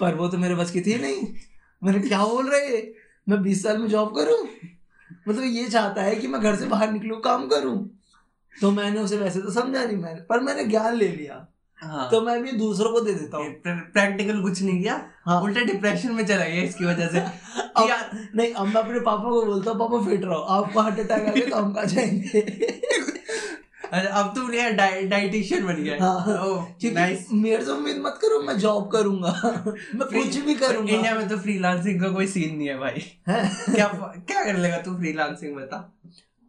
पर 0.00 0.14
वो 0.14 0.28
तो 0.28 0.38
मेरे 0.38 0.54
बस 0.54 0.70
की 0.70 0.80
थी 0.80 0.98
नहीं। 0.98 1.26
मैंने 1.84 2.08
क्या 2.08 2.24
बोल 2.24 2.50
रहे? 2.50 2.82
मैं 3.28 3.42
बीस 3.42 3.62
साल 3.62 3.78
में 3.78 3.88
जॉब 3.88 4.16
करूँ? 4.16 4.48
मतलब 5.28 5.44
ये 5.44 5.68
चाहता 5.68 6.02
है 6.02 6.16
कि 6.16 6.26
मैं 6.26 6.40
घर 6.40 6.56
से 6.56 6.66
बाहर 6.66 6.92
निकलूं 6.92 7.20
काम 7.20 7.48
करूँ। 7.48 8.01
तो 8.60 8.70
मैंने 8.70 9.00
उसे 9.00 9.16
वैसे 9.16 9.40
तो 9.40 9.50
समझा 9.50 9.84
नहीं 9.84 9.96
मैंने 9.96 10.20
पर 10.20 10.40
मैंने 10.40 10.64
ज्ञान 10.64 10.94
ले 10.94 11.08
लिया। 11.08 11.46
हाँ। 11.76 12.10
तो 12.10 12.20
मैं 12.20 12.42
भी 12.42 12.52
दूसरों 12.52 12.92
को 12.92 13.00
दे 13.00 13.12
देता 13.12 13.36
हूँ। 13.36 13.46
प्रैक्टिकल 13.66 14.42
कुछ 14.42 14.62
नहीं 14.62 14.82
किया। 14.82 15.06
हाँ। 15.26 15.42
उल्टा 15.42 15.60
डिप्रेशन 15.60 16.12
में 16.12 16.26
चला 16.26 16.44
गया 16.44 16.62
इसकी 16.62 16.84
वजह 16.84 17.08
से। 17.08 17.20
अब- 17.76 17.90
यार। 17.90 18.28
नहीं 18.36 18.52
अब 18.52 18.66
मैं 18.66 18.74
अपने 18.74 19.00
पापा 19.00 19.30
को 19.30 19.46
बोलता 19.46 19.70
हूँ 19.70 19.78
पापा 19.78 20.10
फिट 20.10 20.24
रहो। 20.24 20.34
आपको 20.34 20.80
हार्ट 20.80 21.00
अटैक 21.00 21.12
आ 21.12 21.32
गया 21.32 21.50
तो 21.50 21.56
हम 21.56 21.72
कहा 21.72 21.84
जाएँगे? 21.84 22.40
अरे 23.92 24.08
अब 24.08 24.32
तुम 24.34 24.54
यार 24.54 24.72
डाइटिशियन 25.06 25.66
बन 25.66 25.74
गया। 25.74 26.04
हाँ, 26.04 26.24
क्योंकि 26.26 26.90
नाइस 26.90 27.26
मेरे 27.32 27.64
से 27.64 27.70
उम्मीद 27.70 27.96
मत 27.98 28.18
करो 28.22 28.42
मैं 28.42 28.58
जॉब 28.58 28.90
करूँगा। 28.90 29.52
मैं 29.94 30.22
कुछ 30.22 30.36
भी 30.36 30.54
करूँगा। 30.54 30.94
इंडिया 30.94 31.14
में 31.14 31.28
तो 31.28 31.38
फ्रीलांसिंग 31.38 32.02
का 32.02 32.08
कोई 32.08 32.26
सीन 32.26 32.56
नहीं 32.56 32.68
है 32.68 32.78
भाई। 32.78 33.18
क्या 33.74 33.88
क्या 34.28 34.44
कर 34.44 34.56
लेगा 34.56 34.76
तू 34.76 34.96
फ्रीलांसिंग 34.96 35.56
बता। 35.56 35.98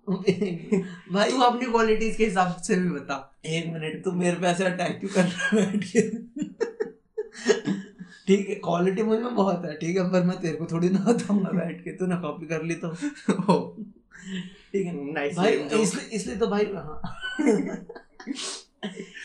भाई 1.14 1.30
तू 1.32 1.40
अपनी 1.42 1.66
क्वालिटीज 1.66 2.16
के 2.16 2.26
हिसाब 2.26 2.56
से 2.62 2.76
भी 2.76 2.90
बता। 2.90 3.16
एक 3.46 3.68
मिनट 3.74 4.04
तू 4.04 4.12
मेरे 4.12 4.36
पे 4.38 4.48
ऐसे 4.48 4.64
अटैक 4.66 5.00
क्यों 5.00 5.10
कर 5.10 5.24
रहा 5.24 5.48
है? 5.48 5.66
बैठ 5.66 5.84
के। 5.92 6.02
ठीक 8.28 8.50
है 8.50 8.56
क्वालिटी 8.56 9.04
मुझमें 9.04 9.36
बहुत 9.36 9.66
है 9.66 9.74
ठीक 9.78 9.98
है 9.98 10.04
पर 10.12 10.24
मैं 10.24 10.38
तेरे 10.42 10.56
को 10.58 10.66
थोड़ी 10.66 10.90
ना 10.90 11.00
बताऊँगा 11.08 11.52
बैठ 11.60 11.84
के। 11.84 11.96
तू 11.98 12.06
ना 12.06 12.16
कॉपी 12.16 12.46
कर 12.46 12.64
ली 12.64 12.76
तो। 12.76 12.90
ठीक 14.72 14.86
है 14.86 15.14
नाइस 15.14 15.36
भाई 15.38 15.52
इसलिए 15.82 16.06
इसलिए 16.16 16.36
तो 16.36 16.48
भाई 16.48 16.66
हाँ। 16.76 17.02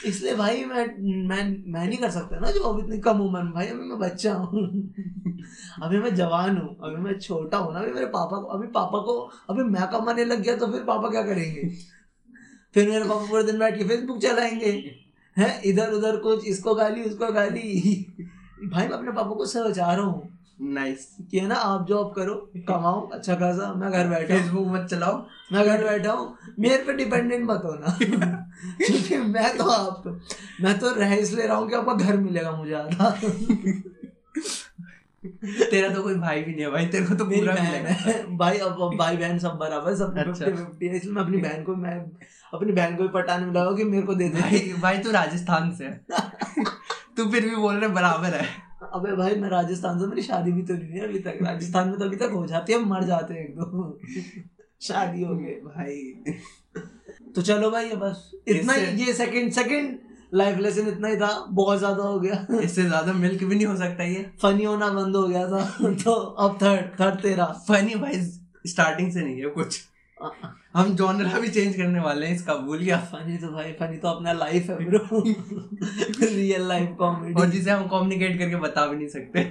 इसलिए 0.06 0.34
भाई 0.34 0.64
मैं 0.64 0.86
मैं 1.28 1.72
मैं 1.72 1.86
नहीं 1.86 1.98
कर 1.98 2.10
सकता 2.10 2.38
ना 2.38 2.50
जो 2.50 2.60
अब 2.60 2.78
इतनी 2.78 2.98
कम 2.98 3.20
उम्र 3.20 3.42
में। 3.42 3.52
भाई, 3.52 3.66
अभी 3.66 3.80
मैं 3.80 3.98
बच्चा 3.98 4.34
हूँ। 4.34 4.92
अभी 5.82 5.98
मैं 5.98 6.14
जवान 6.14 6.58
हूँ। 6.58 6.76
अभी 6.84 6.96
मैं 6.96 7.18
छोटा 7.18 7.58
हूँ 7.58 7.74
ना, 7.74 7.80
अभी 7.80 7.92
मेरे 7.92 8.06
पापा 8.06 8.40
को, 8.40 8.46
अभी 8.46 8.66
पापा 8.66 8.98
को, 8.98 9.30
अभी 9.50 9.62
मैं 9.62 9.86
कमाने 9.86 10.24
लग 10.24 10.42
गया 10.42 10.56
तो 10.56 10.66
फिर 10.66 10.82
पापा 10.82 11.10
क्या 11.10 11.22
करेंगे? 11.22 11.68
फिर 12.74 12.88
मेरे 12.88 13.04
पापा 13.04 13.26
पूरे 13.26 13.42
दिन 13.42 13.58
बैठ 13.58 13.78
के 13.78 13.84
फेसबुक 13.84 14.18
चलाएँगे। 14.18 14.94
हैं? 15.38 15.62
इधर 15.62 15.92
उधर 15.92 16.16
कुछ, 16.16 16.44
इसको 16.46 16.74
गाली, 16.74 17.02
उसको 17.02 17.32
गाली। 17.32 18.06
भाई, 18.64 18.88
मैं 18.88 18.94
अपने 18.94 19.12
पापा 19.12 19.30
को 19.30 19.46
समझा 19.46 19.92
रहा 19.92 20.04
हूँ। 20.04 20.37
नाइस 20.60 21.16
कि 21.30 21.38
है 21.38 21.46
ना 21.46 21.54
आप 21.54 21.86
जॉब 21.88 22.12
करो 22.16 22.34
कमाओ 22.68 23.08
अच्छा 23.08 23.34
खासा 23.34 23.74
मैं 23.74 23.90
घर 23.92 24.08
बैठा 24.08 24.38
फेसबुक 24.38 24.66
मत 24.66 24.86
चलाओ। 24.90 25.26
मैं 25.52 25.64
घर 25.66 25.84
बैठा 25.84 26.12
हूँ। 26.12 26.38
मेरे 26.58 26.76
पे 26.76 26.92
डिपेंडेंट 26.92 27.50
मत 27.50 27.62
होना। 27.64 27.98
क्योंकि 28.00 29.16
मैं 29.16 29.56
तो 29.58 29.64
आप 29.64 30.20
मैं 30.60 30.78
तो 30.78 30.94
रह 30.94 31.14
इसलिए 31.14 31.46
रहा 31.46 31.56
हूँ 31.56 31.68
कि 31.68 31.74
आपका 31.74 31.94
घर 31.94 32.16
मिलेगा 32.16 32.52
मुझे 32.52 32.74
आधा। 32.74 33.10
तेरा 35.70 35.88
तो 35.94 36.02
कोई 36.02 36.14
भाई 36.14 36.42
भी 36.42 36.52
नहीं 36.52 36.64
है 36.64 36.70
भाई 36.70 36.86
तेरे 36.86 37.06
को 37.06 37.14
तो 37.14 37.24
पूरा 37.24 37.54
बहन 37.54 37.86
है। 37.86 38.36
भाई 38.36 38.58
अब 38.58 38.96
भाई 38.98 39.16
बहन 39.16 39.38
सब 39.38 39.56
बराबर 39.56 39.94
सब 39.94 40.18
अच्छा। 40.18 40.44
फिफ्टी 40.46 40.86
है 40.86 40.96
इसलिए 40.96 41.14
मैं 41.14 41.22
अपनी 41.22 41.36
बहन 41.38 41.64
को 41.64 41.76
मैं 41.76 41.98
अपनी 42.54 42.72
बहन 42.72 42.96
को 42.96 43.02
भी 43.02 43.08
पटाने 43.08 43.46
में 43.46 43.52
लगा 43.52 43.72
कि 43.72 43.84
मेरे 43.84 44.02
को 44.02 44.14
दे 44.14 44.28
दे। 44.28 44.40
भाई 44.40 44.58
भाई 44.82 44.98
तू 44.98 45.10
राजस्थान 45.10 45.74
से 45.74 45.88
तू 47.16 47.30
फिर 47.30 47.48
भी 47.48 47.56
बोल 47.56 47.74
रहे 47.74 47.88
बराबर 47.88 48.34
है। 48.34 48.67
अबे 48.94 49.14
भाई 49.16 49.34
मैं 49.36 49.48
राजस्थान 49.50 49.98
से 50.00 50.06
मेरी 50.06 50.22
शादी 50.22 50.52
भी 50.52 50.62
तो 50.62 50.74
नहीं 50.74 50.90
हुई 50.90 51.00
अभी 51.00 51.18
तक। 51.20 51.38
राजस्थान 51.42 51.88
में 51.88 51.98
तो 51.98 52.04
अभी 52.04 52.16
तक 52.16 52.30
हो 52.34 52.46
जाती 52.46 52.72
है 52.72 52.78
मर 52.84 53.04
जाते 53.04 53.34
हैं 53.34 53.44
एकदम। 53.44 53.92
शादी 54.82 55.22
हो 55.22 55.34
गई 55.36 55.54
भाई। 55.62 55.96
तो 57.34 57.42
चलो 57.42 57.70
भाई 57.70 57.88
ये 57.88 57.96
बस 57.96 58.30
इतना 58.48 58.72
ही 58.72 59.04
ये 59.04 59.12
सेकंड 59.14 59.52
सेकंड 59.52 59.98
लाइफ 60.32 60.58
लेसन 60.58 60.88
इतना 60.88 61.08
ही 61.08 61.16
था 61.16 61.30
बहुत 61.50 61.78
ज़्यादा 61.78 62.02
हो 62.02 62.18
गया। 62.20 62.46
इससे 62.60 62.82
ज़्यादा 62.84 63.12
मिल्क 63.14 63.44
भी 63.44 63.54
नहीं 63.54 63.66
हो 63.66 63.76
सकता 63.76 64.04
ये। 64.04 64.24
फनी 64.42 64.64
होना 64.64 64.88
बंद 64.90 65.16
हो 65.16 65.26
गया 65.28 65.46
था। 65.48 65.92
तो 65.94 66.12
अब 66.12 66.58
थर्ड 66.62 66.90
थर्ड 67.00 67.20
तेरा। 67.22 67.44
फनी 67.68 67.94
भाई 67.96 68.20
स्टार्टिंग 68.66 69.12
से 69.12 69.20
नहीं 69.20 69.40
है 69.40 69.48
कुछ। 69.50 69.80
हम 70.74 70.94
जॉनरा 70.96 71.38
भी 71.38 71.48
चेंज 71.48 71.76
करने 71.76 72.00
वाले 72.00 72.26
हैं 72.26 72.34
इसका 72.34 72.54
भूल 72.54 72.78
गया। 72.78 72.98
फनी 73.12 73.36
तो 73.36 73.48
भाई 73.48 73.72
फनी 73.72 73.96
तो 73.96 74.08
अपना 74.08 74.32
लाइफ 74.32 74.70
है 74.70 74.76
ब्रो 74.84 75.22
रियल 76.26 76.68
लाइफ 76.68 76.94
कॉमेडी 76.98 77.34
और 77.34 77.46
जिसे 77.50 77.70
हम 77.70 77.86
कम्युनिकेट 77.86 78.38
करके 78.38 78.56
बता 78.56 78.86
भी 78.86 78.96
नहीं 78.96 79.08
सकते। 79.08 79.44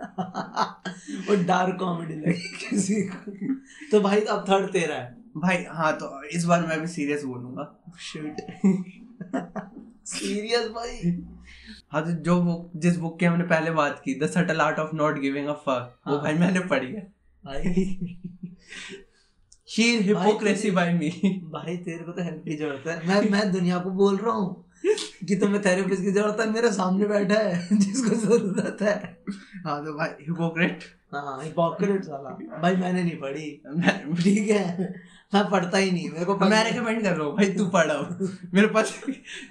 और 1.30 1.44
डार्क 1.44 1.76
कॉमेडी 1.80 2.14
लगी 2.14 2.48
किसी 2.70 3.02
को। 3.02 3.32
तो 3.90 4.00
भाई 4.00 4.20
अब 4.20 4.44
थर्ड 4.48 4.72
तेरा 4.72 4.94
है। 4.94 5.16
भाई 5.36 5.64
हाँ 5.68 5.92
तो 5.96 6.24
इस 6.24 6.44
बार 6.44 6.66
मैं 6.66 6.80
भी 6.80 6.86
सीरियस 6.86 7.24
बोलूँगा। 7.24 7.94
शिट 8.00 8.40
सीरियस 10.06 10.66
भाई? 10.68 11.12
हाँ 11.92 12.02
तो 12.04 12.10
जो 12.22 12.40
बुक 12.42 12.70
जिस 12.76 12.96
बुक 12.96 13.18
की 13.18 13.26
हमने 13.26 13.44
पहले 13.44 13.70
बात 13.70 14.02
की 14.04 14.14
the 14.14 14.26
subtle 14.26 14.60
art 14.60 14.78
of 14.78 14.94
not 14.96 15.18
giving 15.20 15.48
a 15.48 15.52
fuck 15.52 16.00
वो 16.08 16.14
हाँ। 16.14 16.22
भाई 16.22 16.34
मैंने 16.34 16.60
पढ़ी 16.60 16.92
है। 16.92 17.12
भाई। 17.44 18.16
शीर 19.70 20.00
हिपोक्रेसी 20.02 20.70
बाय 20.70 20.92
मी 20.92 21.10
भाई 21.52 21.76
तेरे 21.76 22.04
को 22.04 22.12
तो 22.12 22.22
हेल्प 22.22 22.42
की 22.44 22.56
ज़रूरत 22.56 22.86
है। 22.86 23.08
मैं 23.08 23.30
मैं 23.30 23.50
दुनिया 23.52 23.78
को 23.78 23.90
बोल 24.00 24.16
रहा 24.16 24.32
हूँ 24.34 24.64
कि 25.28 25.36
तुम्हें 25.36 25.60
थेरेपिस्ट 25.64 26.02
की 26.02 26.10
ज़रूरत 26.10 26.40
है 26.40 26.50
मेरे 26.50 26.70
सामने 26.72 27.06
बैठा 27.06 27.38
है 27.38 27.78
जिसको 27.78 28.16
ज़रूरत 28.16 28.82
है। 28.82 28.94
हाँ 29.66 29.84
तो 29.84 29.92
भाई 29.98 30.08
हिपोक्रेट 30.20 30.84
हाँ 31.14 31.38
हिपोक्रेट 31.42 32.04
साला। 32.04 32.30
भाई 32.62 32.76
मैंने 32.76 33.02
नहीं 33.02 33.16
पढ़ी। 33.16 33.48
मैं 33.76 34.14
ठीक 34.16 34.50
है। 34.50 34.92
मैं 35.34 35.50
पढ़ता 35.50 35.78
ही 35.78 35.90
नहीं। 35.90 36.10
मेरे 36.10 36.24
को 36.24 36.36
मैं 36.36 36.64
रेकमेंड 36.64 37.02
कर 37.02 37.16
रहा 37.16 37.26
हूँ 37.26 37.36
भाई 37.36 37.52
तू 37.52 37.66
पढ़ 37.66 37.90
अब। 37.90 38.28
मेरे 38.54 38.66
पास 38.66 39.02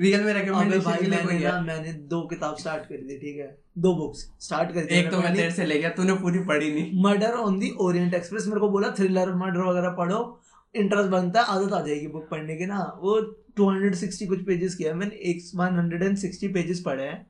रियल 0.02 0.24
में 0.24 0.34
रिकमेंडेशन 0.34 0.84
भाई 0.86 0.98
के 0.98 1.06
लिए 1.06 1.10
मैंने 1.10 1.26
कोई 1.26 1.44
है। 1.44 1.62
मैंने 1.64 1.94
दो 1.94 2.22
किताब 2.22 2.58
स्टार्ट 2.58 2.84
करी 2.84 2.98
थी 2.98 3.18
ठीक 3.18 3.38
है? 3.38 3.58
दो 3.78 3.94
बुक्स 3.96 4.26
स्टार्ट 4.40 4.72
करी 4.72 4.86
थी 4.86 4.96
एक 4.96 5.12
तो 5.12 5.22
मैं 5.22 5.36
तेरे 5.36 5.52
से 5.52 5.66
ले 5.66 5.80
गया 5.80 5.90
तूने 5.90 6.14
पूरी 6.14 6.40
पढ़ी 6.40 6.74
नहीं। 6.74 7.04
Murder 7.04 7.28
on 7.28 7.60
the 7.60 7.70
Orient 7.80 8.14
Express 8.14 8.48
मेरे 8.48 8.60
को 8.60 8.70
बोला 8.70 8.90
थ्रिलर 8.90 9.34
मर्डर 9.36 9.62
वगैरह 9.62 9.90
पढ़ो 9.90 10.42
इंटरेस्ट 10.76 11.10
बनता 11.10 11.42
है 11.42 11.46
आदत 11.48 11.74
आ 11.74 11.82
जाएगी 11.82 12.08
बुक 12.08 12.28
पढ़ने 12.32 12.56
की 12.56 12.66
ना। 12.66 12.80
वो 13.02 13.20
260 13.60 14.28
कुछ 14.28 14.46
पेजेस 14.46 14.76
किया 14.76 14.94
मैंने 14.94 15.16
एक 15.16 15.42
160 15.42 16.54
पेजेस 16.54 16.84
पढ़े 16.86 17.04
हैं। 17.04 17.26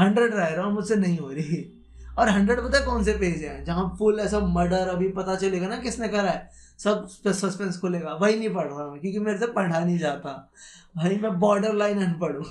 हंड्रेड 0.00 0.34
रह 0.34 0.48
रहा 0.48 0.64
हूँ 0.64 0.74
मुझसे 0.74 0.96
नहीं 0.96 1.18
हो 1.18 1.30
रही। 1.30 1.62
और 2.18 2.28
हंड्रेड 2.28 2.58
पता 2.58 2.78
है 2.78 2.84
कौन 2.84 3.04
से 3.04 3.12
पेज 3.12 3.44
है 3.44 3.64
जहाँ 3.64 3.94
फुल 3.98 4.20
ऐसा 4.20 4.38
मर्डर 4.40 4.88
अभी 4.88 5.08
पता 5.08 5.36
चलेगा 5.36 5.68
ना 5.68 5.76
किसने 5.76 6.08
करा 6.08 6.30
है? 6.30 6.61
सब 6.84 7.06
सस्पेंस 7.06 7.78
खुलेगा 7.78 8.14
वही 8.14 8.38
नहीं 8.38 8.54
पढ़ 8.54 8.66
रहा 8.66 8.90
मैं, 8.90 9.00
क्योंकि 9.00 9.18
मेरे 9.18 9.38
से 9.38 9.46
पढ़ा 9.46 9.84
नहीं 9.84 9.98
जाता। 9.98 10.52
भाई, 10.96 11.16
मैं 11.16 11.38
बॉर्डर 11.38 11.74
लाइन 11.74 12.04
अनपढ़ 12.04 12.36
हूँ। 12.36 12.46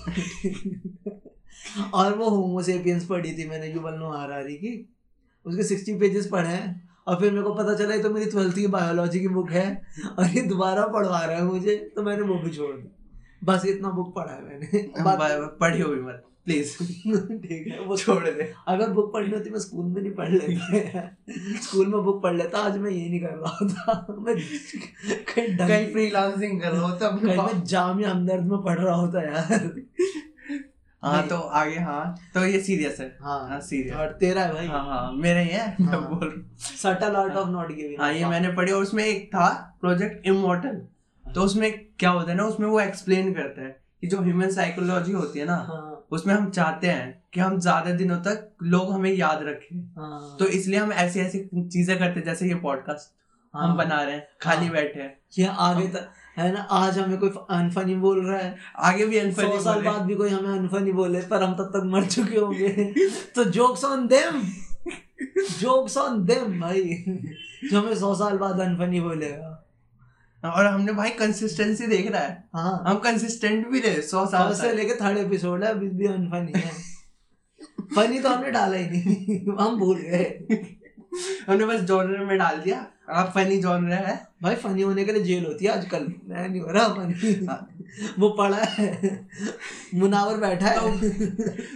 और 1.93 2.17
वो 2.17 2.29
होमोसेपियंस 2.29 3.05
पढ़ी 3.05 3.33
थी 3.33 3.49
मैंने 3.49 3.67
युवल 3.73 3.93
नो 3.93 4.09
हरारी 4.09 4.55
की। 4.55 4.93
उसके 5.45 5.63
सिक्सटी 5.63 5.95
पेजेस 5.95 6.27
पढ़े 6.27 6.49
हैं। 6.49 6.89
और 7.07 7.19
फिर 7.19 7.31
मेरे 7.31 7.43
को 7.43 7.53
पता 7.53 7.75
चला, 7.75 7.95
ये 7.95 8.03
तो 8.03 8.09
मेरी 8.09 8.31
ट्वेल्थ 8.31 8.55
की 8.55 8.67
बायोलॉजी 8.67 9.19
की 9.19 9.27
बुक 9.27 9.51
है। 9.51 9.81
और 10.19 10.25
ये 10.25 10.41
दोबारा 10.41 10.87
पढ़वा 10.87 11.19
रहा 11.19 11.35
है 11.35 11.43
मुझे 11.43 11.91
तो 11.95 12.03
मैंने 12.03 12.21
वो 12.21 12.35
भी 12.35 12.51
छोड़ 12.51 12.75
दी 12.75 12.89
बस 13.43 13.65
इतना 13.65 13.89
बुक 13.89 14.15
पढ़ा 14.15 14.33
है 14.33 14.43
मैंने। 14.43 14.91
पढ़ी 15.47 15.81
हो 15.81 15.89
भी 15.89 16.01
मत। 16.01 16.23
प्लीज़ 16.45 16.71
ठीक 17.41 17.67
है 17.71 17.79
वो 17.79 17.97
छोड़ 17.97 18.23
दे। 18.23 18.51
अगर 18.67 18.89
बुक 18.89 19.11
पढ़नी 19.13 19.31
होती 19.31 19.49
मैं 19.49 19.59
स्कूल 19.59 19.85
में 19.85 20.01
नहीं 20.01 20.11
पढ़ 20.11 20.29
लेता। 20.29 21.01
स्कूल 21.61 21.87
में 21.87 22.03
बुक 22.03 22.21
पढ़ 22.23 22.35
लेता 22.35 22.59
आज 22.59 22.77
मैं 22.77 22.91
ये 22.91 23.09
नहीं 23.09 23.19
कर 23.19 23.35
रहा 23.35 23.67
था। 23.67 24.15
मैं 24.19 24.35
कहीं 24.35 25.57
कहीं 25.57 25.91
फ्रीलांसिंग 25.91 26.61
कर 26.61 26.71
रहा 26.71 26.81
हो 26.81 26.91
तो 26.97 27.05
अपने 27.05 27.35
कहीं 27.35 27.45
मैं 27.45 27.63
जामिया 27.65 28.11
हमदर्द 28.11 28.45
में 28.45 28.61
पढ़ 28.63 28.79
रहा 28.79 28.95
होता 28.95 29.21
यार। 29.23 29.71
हाँ 31.03 31.21
तो 31.27 31.35
आगे 31.59 31.79
हाँ। 31.79 32.03
तो 32.33 32.45
ये 32.45 32.59
सीरियस 32.61 32.99
है। 32.99 33.05
हाँ। 33.21 33.39
हाँ 33.49 33.59
सीरियस 33.61 33.95
और 33.95 34.11
तेरा 34.19 34.41
है 34.41 34.53
भाई। 34.53 34.67
हाँ 34.67 34.83
हाँ 34.85 35.11
मेरा 35.13 35.39
ही 35.39 35.49
है 35.49 35.75
मैं 35.81 35.87
हाँ। 35.87 36.01
बोल 36.09 36.27
हूँ। 36.27 36.57
Subtle 36.57 37.15
art 37.15 37.33
of 37.33 37.49
not 37.49 37.71
giving 37.71 38.01
हाँ 38.01 38.11
ये 38.13 38.25
मैंने 38.25 38.51
पढ़ी 38.53 38.71
और 38.71 38.81
उसमें 38.81 39.03
एक 39.05 39.25
था 39.27 39.47
प्रोजेक्ट 39.81 40.27
इमोर्टल 40.27 40.75
तो 41.25 41.41
उसमें 41.41 41.71
क्या 41.99 42.09
होता 42.09 42.31
है 42.31 42.37
ना 42.37 42.43
उसमें 42.43 42.67
वो 42.67 42.79
एक्सप्लेन 42.79 43.33
करता 43.33 43.61
है 43.61 43.69
कि 44.01 44.07
जो 44.07 44.21
ह्यूमन 44.21 44.49
साइकोलॉजी 44.49 45.11
होती 45.11 45.39
है 45.39 45.45
ना 45.45 45.55
हाँ। 45.55 45.90
उसमें 46.11 46.33
हम 46.33 46.49
चाहते 46.49 46.87
हैं 46.87 47.23
कि 47.33 47.39
हम 47.39 47.59
ज़्यादा 47.59 47.91
दिनों 47.91 48.17
तक 48.17 48.49
लोग 48.63 48.91
हमें 48.93 49.11
याद 49.13 49.43
रखें। 49.43 49.79
हाँ। 49.97 50.35
तो 50.39 50.45
इसलिए 50.45 50.79
हम 50.79 50.91
ऐसी 50.93 51.19
ऐसी 51.19 51.39
चीज़ें 51.55 51.99
करते 51.99 52.19
हैं 52.19 52.25
जैसे 52.25 52.47
ये 52.47 52.55
पॉडकास्ट 52.55 53.13
हम 53.53 53.67
हाँ। 53.67 53.77
बना 53.77 54.01
रहे 54.01 54.15
हैं 54.15 54.27
खाली 54.41 54.65
हाँ। 54.65 54.73
बैठे 54.73 54.99
हैं। 54.99 55.17
ये 55.37 55.45
आगे 55.45 55.87
तक 55.87 56.09
है 56.37 56.51
ना 56.53 56.59
आज 56.59 56.97
हमें 56.99 57.17
कोई 57.19 57.29
अनफनी 57.49 57.95
बोल 57.95 58.25
रहा 58.25 58.37
है। 58.37 58.55
आगे 58.79 59.05
भी 59.05 59.19
सौ 59.19 59.25
अनफनी 59.27 59.63
साल 59.63 59.81
बाद 59.81 60.01
भी 60.01 60.15
कोई 60.15 60.29
हमें 60.29 60.49
अनफनी 60.49 60.91
बोले 60.91 61.21
पर 61.21 61.43
हम 61.43 61.53
तब 61.53 61.71
तक 61.73 61.83
मर 61.85 62.05
चुके 62.05 62.37
होंगे। 62.37 62.69
तो 63.35 63.43
jokes 63.43 63.85
on 63.85 64.07
them 64.07 64.41
jokes 65.59 65.97
on 65.97 66.23
them 66.25 66.59
भाई। 66.61 67.03
जो 67.71 67.79
हमें 67.79 67.95
सौ 67.95 68.15
साल 68.15 68.37
बाद 68.37 68.59
अनफनी 68.59 68.99
बोलेगा। 68.99 69.60
और 70.49 70.65
हमने 70.65 70.93
भाई 70.93 71.09
कंसिस्टेंसी 71.09 71.87
देख 71.87 72.11
रहा 72.11 72.21
है। 72.21 72.43
हाँ। 72.53 72.83
हम 72.87 72.97
कंसिस्टेंट 72.97 73.67
भी 73.67 73.79
रहे 73.79 74.01
सौ 74.01 74.25
साल 74.25 74.53
से 74.53 74.73
लेके 74.73 74.93
थर्ड 74.93 75.17
एपिसोड 75.17 75.63
है 75.63 75.69
अभी 75.69 75.89
भी 75.89 76.07
अनफनी 76.07 76.59
है। 76.59 76.71
फनी 77.95 78.19
तो 78.19 78.29
हमने 78.29 78.51
डाला 78.51 78.77
ही 78.77 78.89
नहीं 78.89 79.39
हम 79.59 79.79
भूल 79.79 79.97
गए। 79.97 80.47
हमने 81.47 81.65
बस 81.65 81.81
जॉनर 81.81 82.25
में 82.25 82.37
डाल 82.37 82.57
दिया। 82.57 82.87
आप 83.09 83.31
फनी 83.35 83.57
जॉनर 83.57 83.93
है। 83.93 84.27
भाई 84.43 84.55
फनी 84.55 84.81
होने 84.81 85.05
के 85.05 85.11
लिए 85.11 85.23
जेल 85.23 85.45
होती 85.45 85.65
है 85.65 85.71
आजकल। 85.71 86.13
मैं 86.25 86.49
नहीं 86.49 86.61
हो 86.61 86.71
रहा 86.71 86.87
फनी 86.87 87.47
वो 88.19 88.29
पड़ा 88.29 88.57
है। 88.57 89.27
मुनावर 89.95 90.37
बैठा 90.37 90.67
है। 90.67 90.99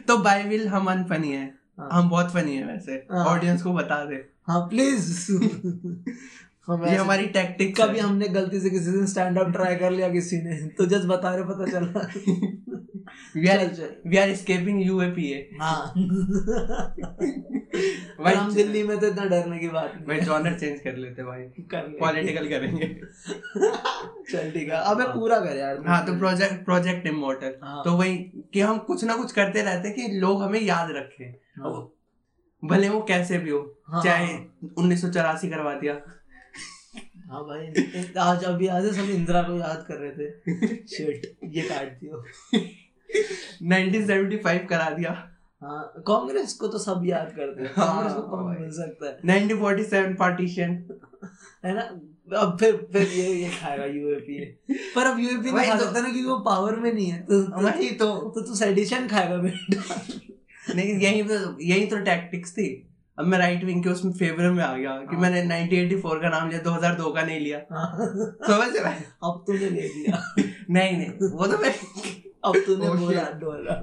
तो 0.01 0.17
बाय 0.17 0.43
विल 0.43 0.67
हम 0.67 0.91
अनफनी 0.91 1.31
है। 1.31 1.53
हाँ। 1.79 1.89
हम 1.91 2.09
बहुत 2.09 2.33
फनी 2.33 2.55
है 2.55 2.65
वैसे। 2.65 2.91
हाँ। 2.91 3.25
ऑडियंस 3.25 3.63
को 3.63 3.73
बता 3.73 4.05
दे। 4.05 4.25
हाँ 4.47 4.61
प्लीज़ 4.61 5.31
हम 6.69 6.85
ये 6.85 6.95
हमारी 6.95 7.25
टैक्टिक 7.27 7.81
कभी 7.81 7.99
हमने 7.99 8.27
गलती 8.27 8.59
से 8.59 8.69
किसी 8.69 8.91
दिन 8.91 9.05
स्टैंड 9.05 9.39
अप 9.39 9.51
ट्राई 9.51 9.75
कर 9.75 9.91
लिया 9.91 10.09
किसी 10.09 10.37
ने। 10.37 10.67
तो 10.67 10.85
जस्ट 10.85 11.05
बता 11.05 11.35
रहे 11.35 11.43
पता 11.43 11.65
चला। 11.71 12.07
We 13.35 13.47
are. 13.47 13.59
We 14.07 14.17
are 14.17 14.29
escaping 14.29 14.85
UAPA 14.85 15.49
हाँ। 15.61 15.93
भाई 18.21 18.33
हम 18.33 18.53
दिल्ली 18.53 18.83
में 18.83 18.99
तो 18.99 19.07
इतना 19.07 19.25
डरने 19.25 19.59
की 19.59 19.67
बात 19.67 19.93
नहीं 19.95 20.05
भाई 20.05 20.19
जॉनर 20.19 20.59
चेंज 20.59 20.79
कर 20.79 20.95
लेते 20.97 21.23
भाई? 21.23 21.41
कर 21.71 21.97
पॉलिटिकल 21.99 22.47
करेंगे। 22.49 22.87
चल 24.31 24.51
ठीक 24.51 24.69
है। 24.69 24.75
अबे 24.75 25.03
पूरा 25.03 25.39
कर 25.39 25.57
यार। 25.57 25.83
हाँ 25.87 26.05
तो 26.05 26.17
प्रोजेक्ट 26.17 26.65
प्रोजेक्ट 26.65 27.07
इमोर्टल 27.07 27.55
हाँ। 27.63 27.81
तो 27.85 27.91
वही 27.91 28.17
कि 28.53 28.59
हम 28.59 28.77
कुछ 28.77 29.03
ना 29.03 29.15
कुछ 29.15 29.31
करते 29.31 29.61
रहते 29.61 29.87
हैं 29.87 29.95
कि 29.97 30.07
लोग 30.17 30.43
हमें 30.43 30.61
याद 30.61 30.91
रखें। 30.91 31.31
हाँ। 31.57 31.91
भले 32.65 32.89
वो 32.89 33.01
कैसे 33.01 33.37
भी 33.37 33.49
हो 33.49 33.81
हाँ। 33.87 34.03
चाहे 34.03 34.37
उन्नीस 34.77 35.01
सौ 35.01 35.09
चौरासी 35.09 35.49
करवा 35.49 35.73
दिया। 35.73 35.93
हाँ 37.29 37.41
भाई 37.43 37.67
आज 38.17 38.43
अभी 38.43 38.67
आज 38.67 38.85
सब 38.95 39.09
इंदिरा 39.09 39.41
को 39.41 39.57
याद 39.59 39.85
कर 39.87 39.95
रहे 39.95 40.11
थे। 40.11 40.31
शिट 40.87 41.37
ये 41.43 41.61
काट 41.61 41.99
दियो 41.99 42.23
1975 43.63 44.65
करा 44.65 44.89
दिया। 44.89 45.11
हाँ 45.61 45.93
कांग्रेस 46.07 46.53
को 46.53 46.67
तो 46.67 46.77
सब 46.77 47.01
याद 47.05 47.33
करते 47.35 47.63
हैं। 47.63 47.73
हाँ, 47.75 47.87
कांग्रेस 47.87 48.13
को 48.13 48.21
कौन। 48.21 48.55
भूल 48.55 48.71
सकता 48.71 49.05
है? 49.09 49.19
1947 49.25 50.15
पार्टीशन। 50.19 50.83
है 51.65 51.73
ना? 51.75 51.81
अब 52.37 52.57
फिर 52.59 52.89
फिर 52.93 53.01
ये 53.01 53.33
ये 53.33 53.49
खाएगा 53.49 53.85
यूएपी 53.85 54.45
पर 54.95 55.05
अब 55.05 55.19
यूएपी 55.19 55.51
नहीं 55.51 55.69
खा 55.69 55.77
तो- 55.77 55.87
सकता 55.87 55.99
ना 55.99 56.11
क्योंकि 56.11 56.29
वो 56.29 56.39
पावर 56.39 56.75
में 56.75 56.93
नहीं 56.93 57.07
है। 57.07 57.21
तो 57.21 57.43
तो, 57.43 57.61
वही 57.61 57.91
तो। 57.91 58.17
तो 58.35 58.41
तू 58.41 58.55
सेडिशन 58.55 59.07
खाएगा 59.07 59.37
बेटा 59.37 60.01
लेकिन 60.75 61.01
यही 61.01 61.23
तो 61.23 61.61
यही 61.61 61.85
तो 61.85 61.97
टैक्टिक्स 61.97 62.51
थी। 62.51 62.87
अब 63.19 63.25
मैं 63.25 63.37
राइट 63.37 63.63
विंग 63.63 63.83
के 63.83 63.89
उसमें 63.89 64.13
फेवर 64.13 64.49
में 64.51 64.63
आ 64.63 64.73
गया 64.73 64.91
कि 64.91 65.15
हाँ। 65.15 65.21
मैंने 65.21 65.41
1984 65.41 66.21
का 66.21 66.29
नाम 66.29 66.49
लिया 66.49 66.61
2002 66.61 67.11
का 67.11 67.21
नहीं 67.21 67.39
लिया। 67.39 67.61
हाँ, 67.71 67.97
समझ 68.47 68.75
रहा 68.77 68.91
है? 68.91 69.05
अब 69.23 69.43
तूने 69.47 69.69
ले 69.69 69.81
लिया। 69.81 70.35
नहीं 70.69 70.97
नहीं 70.97 71.29
वो 71.29 71.47
तो 71.47 71.57
मैं 71.57 71.75
अब 72.45 72.53
तूने 72.65 72.85
Oh, 72.85 72.95
बोला. 72.95 73.73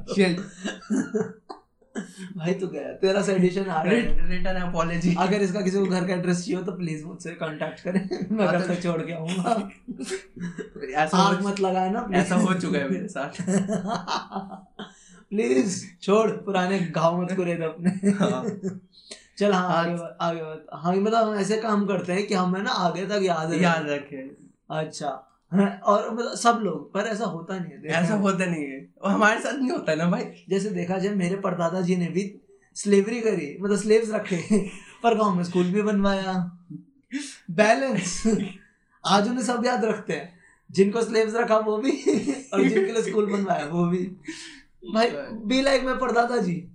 भाई 2.37 2.55
तू 2.55 2.67
गया। 2.67 2.83
तेरा 2.83 3.23
सेडिशन 3.23 3.61
आ 3.61 3.83
रहा 3.83 3.95
है 3.95 4.31
रिटर्न 4.31 4.61
अपॉलॉजी 4.61 5.15
अगर 5.19 5.43
इसका 5.43 5.61
किसी 5.61 5.79
को 5.79 5.87
घर 5.87 6.07
का 6.07 6.15
एड्रेस 6.15 6.39
चाहिए 6.39 6.57
हो 6.57 6.63
तो 6.63 6.73
प्लीज़ 6.73 7.05
मुझसे 7.05 7.31
कांटेक्ट 7.31 7.81
करें। 7.81 8.09
मैं 8.37 8.47
घर 8.47 8.61
तो- 8.61 8.77
तक 8.77 8.83
छोड़ 8.83 9.01
के 9.01 9.13
आऊँगा। 9.13 9.71
ऐसा 11.03 11.41
मत 11.43 11.61
लगाए 11.61 11.91
ना 11.91 12.09
ऐसा 12.15 12.35
हो 12.35 12.55
चुका 12.55 12.79
है 12.79 12.89
मेरे 12.91 13.09
साथ। 13.09 13.43
प्लीज़ 15.31 15.85
छोड़। 16.03 16.31
पुराने 16.31 16.79
घाव 16.81 17.23
मत 17.23 17.33
कुरेद 17.37 17.61
अपने। 17.61 17.91
हाँ। 18.11 18.45
चल 19.39 19.53
हाँ। 19.53 19.69
आगे 19.69 20.15
आगे 20.21 20.43
बढ़ 20.43 20.79
हाँ 20.79 20.97
मतलब 20.97 21.29
हम 21.29 21.35
ऐसे 21.35 21.57
काम 21.57 21.87
करते 21.87 22.13
हैं 22.13 22.27
कि 22.27 22.35
हमें 22.35 22.63
ना 22.63 22.71
आगे 22.71 23.07
तक 23.07 23.21
याद 23.23 23.55
याद 23.55 23.87
रखे। 23.91 24.17
अच्छा। 24.71 25.29
हाँ, 25.53 25.81
और 25.85 26.15
मतलब 26.15 26.35
सब 26.35 26.61
लोग 26.63 26.93
पर 26.95 27.01
ऐसा 27.01 27.25
होता 27.25 27.59
नहीं 27.59 27.73
है 27.73 28.03
ऐसा 28.03 28.15
होता 28.15 28.47
नहीं 28.47 28.65
है। 28.65 28.89
और 29.03 29.11
हमारे 29.11 29.41
साथ 29.41 29.53
नहीं 29.53 29.71
होता 29.71 29.95
ना 29.95 30.07
भाई। 30.07 30.25
जैसे 30.49 30.71
देखा 30.71 30.99
जाए 30.99 31.15
मेरे 31.15 31.37
परदादा 31.37 31.81
जी 31.81 31.97
ने 31.97 32.07
भी 32.07 32.41
स्लेवरी 32.75 33.21
करी 33.21 33.59
मतलब 33.61 33.77
स्लेव्स 33.77 34.11
रखे। 34.11 34.69
पर 35.03 35.15
गाँव 35.19 35.35
में 35.35 35.45
स्कूल 35.45 35.65
भी 35.65 35.83
बनवाया। 35.83 36.59
बैलेंस 37.51 38.23
आज 39.07 39.29
उन्हें 39.29 39.45
सब 39.45 39.63
याद 39.67 39.85
रखते 39.85 40.13
हैं। 40.13 40.41
जिनको 40.71 41.03
स्लेव्स 41.03 41.35
रखा 41.35 41.57
वो 41.57 41.79
भी। 41.79 41.91
और 42.55 42.63
जिनके 42.63 42.93
लिए 42.93 43.03
स्कूल 43.03 43.33
बनवाया 43.33 43.67
वो 43.67 43.87
भी। 43.87 43.99
भाई 44.95 45.11
बी 45.33 45.63
लाइक 45.63 45.83
में 45.85 45.99
परदादा 45.99 46.37
जी। 46.37 46.72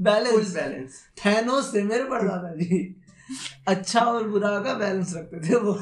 बैलेंस 0.00 0.54
बैलेंस 0.54 1.02
थैनोस 1.26 1.74
थे 1.74 1.82
मेरे 1.82 2.04
परदादा 2.04 2.54
जी 2.54 2.78
अच्छा 3.68 4.00
और 4.00 4.28
बुरा 4.28 4.58
का 4.60 4.74
बैलेंस 4.74 5.14
रखते 5.16 5.48
थे 5.48 5.56
वो। 5.56 5.72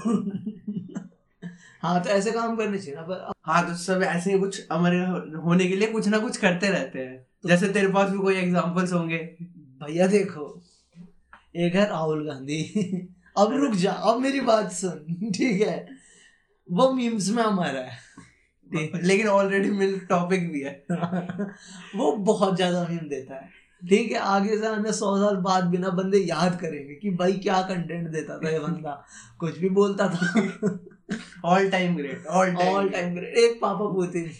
हाँ 1.82 2.02
तो 2.02 2.10
ऐसे 2.10 2.30
काम 2.32 2.56
करने 2.56 2.78
चाहिए 2.78 2.94
ना 2.94 3.02
पर 3.02 3.32
हाँ 3.46 3.66
तो 3.68 3.74
सब 3.76 4.02
ऐसे 4.02 4.32
ही 4.32 4.38
कुछ 4.38 4.66
हमारे 4.72 4.98
होने 5.36 5.66
के 5.68 5.76
लिए 5.76 5.88
कुछ 5.88 6.08
ना 6.08 6.18
कुछ 6.18 6.36
करते 6.36 6.68
रहते 6.68 6.98
हैं। 6.98 7.18
तो 7.42 7.48
जैसे 7.48 7.68
तेरे 7.68 7.88
पास 7.88 8.10
भी 8.10 8.18
कोई 8.18 8.36
एग्जांपल्स 8.36 8.92
होंगे। 8.92 9.18
भैया 9.82 10.06
देखो 10.06 10.46
एक 11.56 11.74
है 11.74 11.88
राहुल 11.88 12.26
गांधी। 12.26 12.62
अब 13.38 13.52
रुक 13.52 13.74
जा 13.74 13.92
अब 13.92 14.20
मेरी 14.20 14.40
बात 14.40 14.72
सुन 14.72 15.30
ठीक 15.30 15.60
है? 15.60 15.76
वो 16.68 16.90
मीम्स 16.92 17.28
में 17.28 17.42
हमारा 17.42 17.80
है। 17.80 17.98
लेकिन 19.02 19.28
ऑलरेडी 19.28 19.70
मिल 19.70 19.98
टॉपिक 20.00 20.52
भी 20.52 20.60
है। 20.60 20.86
वो 21.96 22.12
बहुत 22.12 22.56
ज़्यादा 22.56 22.86
मीम 22.88 23.08
देता 23.08 23.34
है। 23.34 23.63
ठीक 23.82 24.12
है 24.12 24.18
आगे 24.18 24.58
से 24.58 24.66
हमें 24.66 24.92
सौ 24.92 25.16
साल 25.18 25.36
बाद 25.36 25.64
बिना 25.64 25.88
बंदे 25.88 26.18
याद 26.18 26.60
करेंगे 26.60 26.94
कि 26.94 27.10
भाई 27.10 27.32
क्या 27.32 27.62
कंटेंट 27.62 28.08
देता 28.08 28.38
था 28.38 28.50
ये 28.50 28.58
बंदा। 28.66 29.04
कुछ 29.38 29.58
भी 29.58 29.68
बोलता 29.68 30.08
था। 30.08 30.78
All 31.44 31.70
time 31.70 31.96
great 31.96 32.26
all 32.26 32.56
all 32.56 32.88
time 32.88 33.14
great 33.14 33.36
एक 33.38 33.58
पापा 33.62 33.86
पुतिन। 33.92 34.30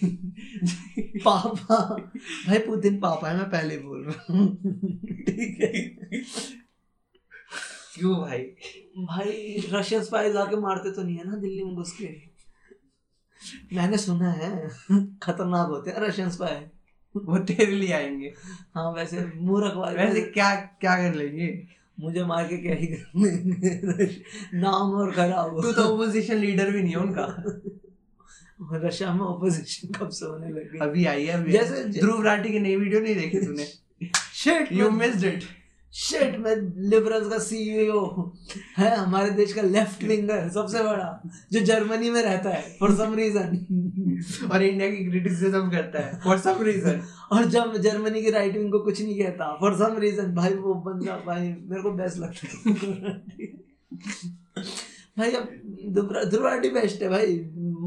पापा। 1.25 1.77
भाई 2.47 2.59
पुतिन 2.59 3.01
पापा 3.01 3.29
है 3.29 3.37
मैं 3.37 3.51
पहले 3.51 3.79
बोल 3.79 4.05
रहा 4.05 4.33
हूँ। 4.33 4.57
ठीक 5.07 5.61
है। 5.61 5.73
क्यों 7.95 8.17
भाई? 8.21 8.39
भाई 8.99 9.57
रशियन 9.73 10.03
स्पाइस 10.03 10.37
आके 10.37 10.57
मारते 10.57 10.91
तो 10.91 11.03
नहीं 11.03 11.17
है 11.17 11.31
ना 11.31 11.37
दिल्ली 11.37 11.65
में 11.65 11.75
घुस 11.75 11.93
के? 12.01 12.09
मैंने 13.77 13.99
सुना 13.99 14.31
है 14.31 14.69
खतरनाक 15.23 15.69
होते 15.69 15.91
हैं 15.91 16.01
रशियन 16.01 16.31
स्पाई 16.31 16.55
वो 17.25 17.39
तेरे 17.39 17.67
लिए 17.67 17.93
आएँगे। 17.93 18.35
हाँ 18.75 18.93
वैसे 18.93 19.33
मूर्ख 19.37 19.75
वाले 19.77 20.05
वैसे 20.05 20.21
क्या 20.21 20.55
क्या 20.55 20.97
कर 20.97 21.15
लेंगे? 21.15 21.67
मुझे 22.01 22.25
मार 22.25 22.49
के 22.49 22.57
क्या 22.57 22.75
ही 22.75 22.87
कर 22.87 23.03
नाम 24.55 24.93
और 24.93 25.13
खराब 25.13 25.63
तू 25.63 25.73
तो 25.73 25.83
ओपोजिशन 25.83 26.37
लीडर 26.37 26.71
भी 26.71 26.83
नहीं 26.83 26.93
है 26.93 26.99
उनका। 26.99 27.45
रशिया 28.73 29.13
में 29.15 29.21
ओपोजिशन 29.21 29.89
कब 29.89 30.09
से 30.09 30.27
होने 30.27 30.49
लगी? 30.49 30.79
अभी 30.79 31.05
आई 31.05 31.25
है 31.25 31.51
जैसे- 31.51 32.01
ध्रुव 32.01 32.23
राठी 32.23 32.49
की 32.49 32.59
नई 32.59 32.77
वीडियो 32.77 33.01
नहीं 33.01 33.15
देखी 33.15 33.39
तूने? 33.39 33.65
Shit 34.35 34.73
you 34.73 34.91
missed 34.91 35.25
it 35.25 35.45
shit 35.95 36.37
मैं 36.39 36.55
लिबरल्स 36.91 37.29
का 37.31 37.39
सीईओ 37.39 38.01
है। 38.79 38.95
हमारे 38.97 39.31
देश 39.31 39.53
का 39.53 39.63
लेफ़्ट 39.63 40.03
विंगर 40.05 40.49
सबसे 40.51 40.83
बड़ा 40.83 41.23
जो 41.53 41.61
जर्मनी 41.61 42.11
में 42.11 42.21
रहता 42.23 42.51
है 42.51 42.77
फॉर 42.81 42.95
सम 42.97 43.15
रीजन 43.15 44.49
और 44.53 44.63
इंडिया 44.63 44.89
की 44.91 45.05
क्रिटिसिज्म 45.11 45.71
करता 45.71 46.05
है 46.07 46.19
फॉर 46.25 46.39
सम 46.39 46.63
रीजन 46.63 47.01
और 47.33 47.45
जब 47.51 47.77
जर्मनी 47.83 48.23
की 48.23 48.31
राइट 48.31 48.57
विंग 48.57 48.73
को 48.73 48.79
कुछ 48.81 49.03
नहीं 49.03 49.19
कहता 49.19 49.53
फॉर 49.61 49.77
सम 49.79 49.99
रीजन 49.99 50.35
भाई 50.35 50.55
वो 50.57 50.75
बंदा 50.87 51.17
भाई 51.27 51.49
मेरे 51.49 51.83
को 51.83 51.91
बेस्ट 51.93 52.19
लगता 52.19 52.49
है। 52.49 53.53
भाई 55.19 55.31
अब 55.31 55.49
ध्रुवाटी 56.31 56.69
बेस्ट 56.71 57.03
है 57.03 57.09
भाई। 57.09 57.37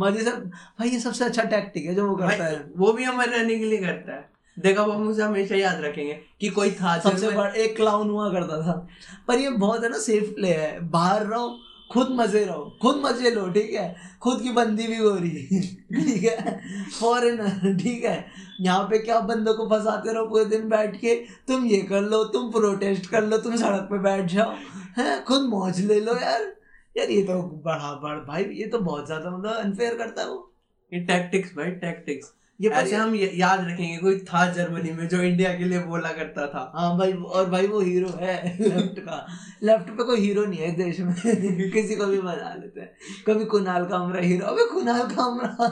मज़े 0.01 0.23
से 0.23 0.31
भाई 0.31 0.89
ये 0.89 0.99
सबसे 0.99 1.25
अच्छा 1.25 1.43
टैक्टिक 1.45 1.85
है 1.85 1.95
जो 1.95 2.07
वो 2.07 2.15
करता 2.15 2.45
है। 2.45 2.63
वो 2.77 2.91
भी 2.93 3.03
हमारे 3.03 3.31
रहने 3.31 3.57
के 3.59 3.65
लिए 3.65 3.77
करता 3.79 4.15
है। 4.15 4.16
देखा 4.57 4.83
वो 4.83 4.93
मुझे 4.93 5.21
हमेशा 5.23 5.55
याद 5.55 5.81
रखेंगे 5.81 6.13
कि 6.41 6.49
कोई 6.49 6.71
था 6.71 6.97
सबसे 6.99 7.29
बड़ा 7.29 7.49
एक 7.53 7.75
क्लाउन 7.75 8.09
हुआ 8.09 8.29
करता 8.31 8.61
था। 8.61 8.87
पर 9.27 9.39
ये 9.39 9.49
बहुत 9.49 9.83
है 9.83 9.89
ना 9.89 9.97
सेफ़ 9.99 10.33
प्ले 10.35 10.53
है। 10.53 10.79
बाहर 10.89 11.25
रहो 11.25 11.57
खुद 11.91 12.07
मज़े 12.11 12.43
रहो। 12.45 12.63
खुद 12.81 13.01
मज़े 13.05 13.29
लो 13.31 13.47
ठीक 13.49 13.73
है? 13.73 13.95
खुद 14.21 14.41
की 14.41 14.51
बंदी 14.51 14.87
भी 14.87 14.97
हो 14.97 15.13
रही 15.15 15.59
ठीक 15.93 16.23
है? 16.23 16.59
फॉरेनर 16.99 17.77
ठीक 17.77 18.03
है? 18.03 18.25
यहाँ 18.61 18.83
पे 18.83 18.97
क्या 18.99 19.19
बंदों 19.19 19.53
को 19.53 19.67
फंसाते 19.69 20.13
रहो 20.13 20.25
पूरे 20.25 20.45
दिन 20.45 20.67
बैठ 20.69 20.95
के? 20.95 21.15
तुम 21.47 21.65
ये 21.65 21.81
कर 21.81 22.01
लो 22.01 22.23
तुम 22.33 22.51
प्रोटेस्ट 22.51 23.09
कर 23.09 23.23
लो 23.23 23.37
तुम 23.37 23.55
सड़क 23.55 23.87
पे 23.91 23.99
बैठ 23.99 24.25
जाओ। 24.31 24.53
है? 24.97 25.23
खुद 25.23 25.49
मौज 25.49 25.79
ले 25.81 25.99
लो 25.99 26.15
यार। 26.15 26.53
यार 26.95 27.09
ये 27.09 27.21
तो 27.23 27.41
बड़ा 27.65 27.93
बड़ 28.03 28.17
भाई 28.25 28.43
ये 28.53 28.67
तो 28.67 28.79
बहुत 28.79 29.05
ज़्यादा 29.05 29.29
मतलब 29.29 29.55
अनफेयर 29.55 29.95
करता 29.97 30.21
है 30.21 30.27
वो। 30.29 30.51
ये 30.91 30.99
टैक्टिक्स 31.05 31.55
भाई 31.57 31.71
टैक्टिक्स 31.81 32.33
ये 32.61 32.69
ऐसे 32.69 32.95
हम 32.95 33.15
याद 33.15 33.59
रखेंगे 33.59 33.97
कोई 33.97 34.19
था 34.19 34.53
जर्मनी 34.53 34.91
में 34.91 35.07
जो 35.07 35.21
इंडिया 35.21 35.57
के 35.57 35.63
लिए 35.63 35.79
बोला 35.79 36.11
करता 36.11 36.47
था। 36.47 36.71
हाँ 36.75 36.97
भाई 36.97 37.13
और 37.13 37.49
भाई 37.49 37.67
वो 37.67 37.79
हीरो 37.79 38.09
है 38.09 38.57
लेफ़्ट 38.63 38.99
का। 38.99 39.27
लेफ़्ट 39.63 39.89
पे 39.89 40.03
कोई 40.03 40.19
हीरो 40.19 40.45
नहीं 40.45 40.59
है 40.59 40.71
देश 40.71 40.99
में। 40.99 41.15
किसी 41.71 41.95
को 41.95 42.05
भी 42.05 42.19
बना 42.19 42.55
लेते 42.59 42.81
हैं। 42.81 42.93
कभी 43.27 43.45
कुणाल 43.45 43.85
कामरा 43.85 44.21
हीरो 44.21 44.45
अबे 44.45 44.73
कुणाल 44.73 45.01
कामरा। 45.01 45.65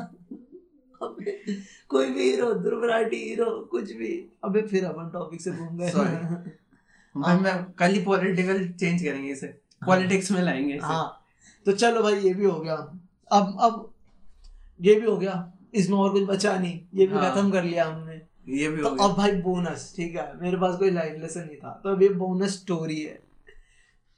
अबे 1.02 1.54
कोई 1.90 2.10
भी 2.10 2.24
हीरो 2.24 2.54
ध्रुव 2.54 2.86
हीरो 2.96 3.68
कुछ 3.72 3.92
भी। 3.92 4.38
अबे 4.44 4.62
फिर 4.62 4.86
अपन 4.86 5.10
टॉपिक 5.10 5.42
से 5.42 5.52
घूम 5.52 5.78
गए। 5.78 5.90
Sorry. 5.90 6.04
भाई 7.18 7.38
मैं 7.38 7.72
कल 7.72 7.92
ही 7.92 8.04
पॉलिटिकल 8.04 8.70
चेंज 8.70 9.04
करेंगे 9.04 9.32
इसे। 9.32 9.48
पॉलिटिक्स 9.86 10.32
में 10.32 10.42
लाएँगे 10.42 10.74
इसे। 10.74 10.86
हाँ। 10.86 11.22
तो 11.66 11.72
चलो 11.72 12.04
भाई 12.04 12.16
ये 12.16 12.34
भी 12.34 12.46
हो 12.46 12.60
गया। 12.60 12.74
अब 13.32 13.58
अब 13.60 13.94
ये 14.82 14.96
भी 14.96 15.08
हो 15.08 15.18
गया। 15.18 15.52
इसमें 15.76 15.98
और 15.98 16.12
कुछ 16.12 16.24
बचा 16.24 16.60
नहीं। 16.60 16.80
ये 16.94 17.08
भी 17.08 17.16
हाँ। 17.16 17.32
खत्म 17.32 17.52
कर 17.52 17.64
लिया 17.64 17.86
हमने। 17.86 18.22
ये 18.50 18.70
भी 18.70 18.82
तो 18.82 18.88
अब 18.88 19.18
भाई 19.18 19.32
बोनस 19.32 19.94
ठीक 19.98 20.16
है? 20.16 20.42
मेरे 20.42 20.58
पास 20.58 20.78
कोई 20.78 20.92
लाइफ 20.92 21.22
लेसन 21.22 21.40
नहीं 21.40 21.58
था। 21.58 21.82
तो 21.84 21.90
अब 21.90 22.02
ये 22.02 22.10
बोनस 22.10 22.52
स्टोरी 22.52 23.02
है। 23.02 23.24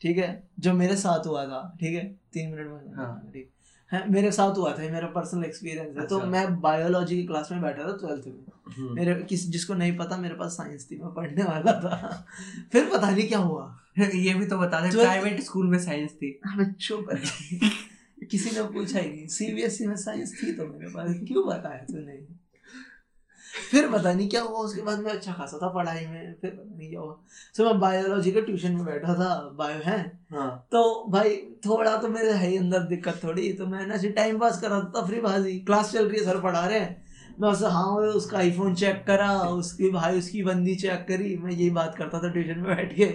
ठीक 0.02 0.18
है? 0.18 0.50
जो 0.60 0.74
मेरे 0.74 0.96
साथ 0.96 1.28
हुआ 1.28 1.46
था 1.46 1.78
ठीक 1.80 1.96
है? 1.96 2.20
तीन 2.34 2.50
मिनट 2.50 2.68
में। 2.68 2.96
हाँ। 2.96 3.30
ठीक। 3.34 3.52
है 3.92 4.12
मेरे 4.12 4.32
साथ 4.32 4.58
हुआ 4.58 4.74
था 4.74 4.78
मेरा 4.78 5.08
पर्सनल 5.08 5.44
एक्सपीरियंस 5.44 5.98
है। 5.98 6.08
तो 6.08 6.16
अच्छा। 6.16 6.30
मैं 6.30 6.62
बायोलॉजी 6.62 7.16
की 7.16 7.24
क्लास 7.24 7.52
में 7.52 7.62
बैठा 7.62 7.84
था 7.84 7.98
ट्वेल्थ 7.98 8.28
में। 8.28 8.46
हम्म। 8.78 8.96
मेरे 8.96 9.16
किस 9.16 9.50
जिसको 9.50 9.74
नहीं 9.74 9.98
पता 9.98 10.18
मेरे 10.18 10.36
पास 10.36 10.52
साइंस 10.52 10.88
थी 10.92 10.98
मैं 10.98 11.14
पढ़ने 11.14 11.44
वाला 11.44 11.72
था। 11.72 12.26
फिर 12.72 12.86
पता 12.86 13.10
नहीं 13.10 13.28
क्या 13.28 13.40
हुआ। 13.40 13.80
ये 14.00 14.34
भी 14.34 14.46
तो 14.46 14.58
बता 14.58 14.80
दे 14.80 14.90
प्राइवेट 14.90 15.42
स्कूल 15.42 15.68
में 15.68 15.80
साइंस 15.80 16.12
थी। 16.12 16.40
चुप। 16.82 17.08
किसी 18.18 18.50
ने 18.52 18.64
पूछा 18.70 19.00
ही 19.00 19.10
नहीं। 19.10 19.28
सीबीएसई 19.28 19.86
में 19.88 19.96
साइंस 19.98 20.34
थी 20.34 20.52
तो 20.52 20.68
मेरे 20.68 20.88
पास। 20.88 21.16
क्यों 21.28 21.48
बताया 21.48 21.86
तूने? 21.86 22.26
फिर 23.72 23.88
पता 23.92 24.14
नहीं 24.14 24.28
क्या 24.30 24.42
हुआ 24.42 24.60
उसके 24.60 24.82
बाद 24.82 25.00
मैं 25.00 25.12
अच्छा 25.12 25.34
खासा 25.34 25.58
था 25.58 25.68
पढ़ाई 25.68 26.06
में। 26.06 26.34
फिर 26.42 26.52
पता 26.52 26.76
नहीं 26.76 26.90
क्या 26.90 27.00
हुआ। 27.00 27.18
सो 27.58 27.66
मैं 27.66 27.80
बायोलॉजी 27.80 28.32
के 28.32 28.42
ट्यूशन 28.42 28.72
में 28.72 28.86
बैठा 28.86 29.14
था 29.14 29.30
बायो 29.58 29.80
है। 29.84 30.00
हाँ। 30.32 30.68
तो 30.72 31.06
भाई 31.10 31.36
थोड़ा 31.66 31.96
तो 31.98 32.08
मेरे 32.08 32.32
है 32.32 32.48
ही 32.48 32.58
अंदर 32.58 32.84
दिक्कत 32.88 33.20
थोड़ी। 33.24 33.52
तो 33.54 33.66
मैं 33.66 33.86
ना 33.88 33.98
टाइम 34.16 34.40
पास 34.40 34.62
कर 34.62 34.70
रहा 34.70 34.92
था 34.96 35.06
फ्री 35.06 35.22
बाजी 35.22 35.60
क्लास 35.60 35.92
चल 35.92 36.08
रही 36.08 36.20
है 36.20 36.26
सर 36.26 36.40
पढ़ा 36.42 36.66
रहे 36.66 36.80
हैं। 36.80 37.07
उससे 37.38 37.66
हाँ 37.66 37.86
उसका 38.16 38.38
आईफोन 38.38 38.76
चेक 38.76 39.04
करा 39.08 39.32
उसकी 39.42 39.90
भाई 39.90 40.18
उसकी 40.20 40.44
बंदी 40.44 40.76
चेक 40.76 41.06
करी। 41.08 41.36
मैं 41.38 41.52
यही 41.52 41.70
बात 41.70 41.96
करता 41.96 42.20
था 42.20 42.32
ट्यूशन 42.32 42.60
में 42.60 42.76
बैठ 42.76 42.96
के 42.96 43.06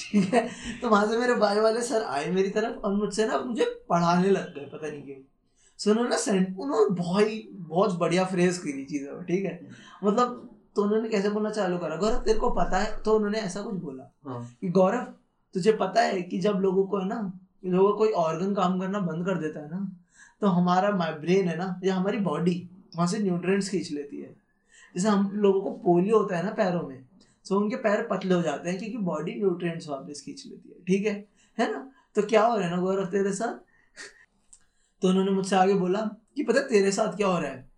ठीक 0.00 0.34
है? 0.34 0.48
तो 0.82 0.88
वहाँ 0.88 1.06
से 1.06 1.18
मेरे 1.18 1.34
भाई 1.34 1.60
वाले 1.60 1.82
सर 1.82 2.02
आए 2.02 2.30
मेरी 2.30 2.50
तरफ़ 2.50 2.76
और 2.76 2.94
मुझसे 2.94 3.26
ना 3.26 3.38
मुझे 3.38 3.64
पढ़ाने 3.88 4.30
लग 4.30 4.54
गए 4.54 4.64
पता 4.72 4.88
नहीं 4.88 5.02
क्यों। 5.02 5.16
सो 5.78 5.90
उन्होंने 5.90 6.18
सेंट 6.18 6.58
उन्होंने 6.58 6.94
बहुत 6.94 7.28
ही 7.28 7.48
बहुत 7.52 7.98
बढ़िया 7.98 8.24
फ्रेज 8.24 8.58
करी 8.58 8.84
चीज़ों 8.84 9.12
में 9.12 9.24
ठीक 9.24 9.44
है? 9.44 9.68
मतलब 10.04 10.50
तो 10.76 10.82
उन्होंने 10.82 11.08
कैसे 11.08 11.28
बोलना 11.28 11.50
चालू 11.50 11.78
करा? 11.78 11.96
गौरव 11.96 12.18
तेरे 12.18 12.38
को 12.38 12.50
पता 12.50 12.78
है? 12.78 13.02
तो 13.02 13.14
उन्होंने 13.14 13.38
ऐसा 13.38 13.62
कुछ 13.62 13.74
बोला 13.74 14.10
हाँ। 14.26 14.56
कि 14.60 14.68
गौरव 14.68 15.04
तुझे 15.54 15.72
पता 15.72 16.02
है 16.02 16.22
कि 16.22 16.38
जब 16.38 16.52
लोगों 16.52 16.86
को 16.86 16.98
है 16.98 17.08
ना 17.08 17.32
लोगों 17.64 17.92
को 17.92 17.98
कोई 17.98 18.10
ऑर्गन 18.12 18.54
काम 18.54 18.80
करना 18.80 18.98
बंद 18.98 19.26
कर 19.26 19.38
देता 19.38 19.60
है 19.60 19.70
ना 19.70 19.96
तो 20.40 20.46
हमारा 20.46 20.90
ब्रेन 20.90 21.48
है 21.48 21.56
ना 21.56 21.80
या 21.84 21.94
हमारी 21.94 22.18
बॉडी 22.18 22.70
वहाँ 22.96 23.06
से 23.06 23.18
न्यूट्रिएंट्स 23.18 23.68
खींच 23.68 23.92
लेती 23.92 24.16
है। 24.16 24.36
जैसे 24.96 25.08
हम 25.08 25.30
लोगों 25.34 25.62
को 25.62 25.70
पोलियो 25.70 26.18
होता 26.18 26.36
है 26.36 26.44
ना 26.44 26.50
पैरों 26.50 26.88
में 26.88 27.06
तो 27.48 27.60
उनके 27.60 27.76
पैर 27.76 28.06
पतले 28.10 28.34
हो 28.34 28.42
जाते 28.42 28.70
हैं 28.70 28.78
क्योंकि 28.78 28.96
बॉडी 28.96 29.34
न्यूट्रिएंट्स 29.34 29.88
वापस 29.88 30.22
खींच 30.24 30.46
लेती 30.46 30.68
है 30.68 30.84
ठीक 30.84 31.06
है? 31.06 31.28
है 31.58 31.72
ना? 31.72 31.92
तो 32.14 32.22
क्या 32.22 32.46
हो 32.46 32.56
रहा 32.56 32.68
है 32.68 32.76
ना 32.76 32.82
गौरव 32.82 33.06
तेरे 33.06 33.32
साथ? 33.32 33.54
तो 35.02 35.08
उन्होंने 35.08 35.30
मुझसे 35.30 35.56
आगे 35.56 35.74
बोला 35.74 36.00
कि 36.36 36.42
पता 36.42 36.60
है 36.60 36.68
तेरे 36.68 36.92
साथ 36.92 37.16
क्या 37.16 37.26
हो 37.26 37.38
रहा 37.38 37.50
है? 37.50 37.70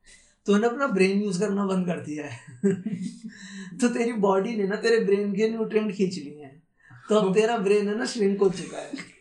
तो 0.46 0.54
उन्होंने 0.54 0.74
अपना 0.74 0.86
ब्रेन 0.86 1.22
यूज़ 1.22 1.40
करना 1.40 1.66
बंद 1.66 1.86
कर 1.86 2.00
दिया 2.00 2.26
है। 2.26 2.38
तो 3.78 3.88
तेरी 3.88 4.12
बॉडी 4.12 4.56
ने 4.56 4.66
ना 4.66 4.76
तेरे 4.76 5.04
ब्रेन 5.04 5.32
के 5.32 5.48
न्यूट्रिएंट 5.48 5.92
खींच 5.92 6.14
लिए 6.14 6.44
हैं। 6.44 6.62
तो 7.08 7.14
अब 7.14 7.34
तेरा 7.34 7.58
ब्रेन 7.58 7.88
है 7.88 7.98
ना 7.98 8.04
श्रिंक 8.04 8.40
हो 8.40 8.50
चुका 8.50 8.78
है। 8.78 9.17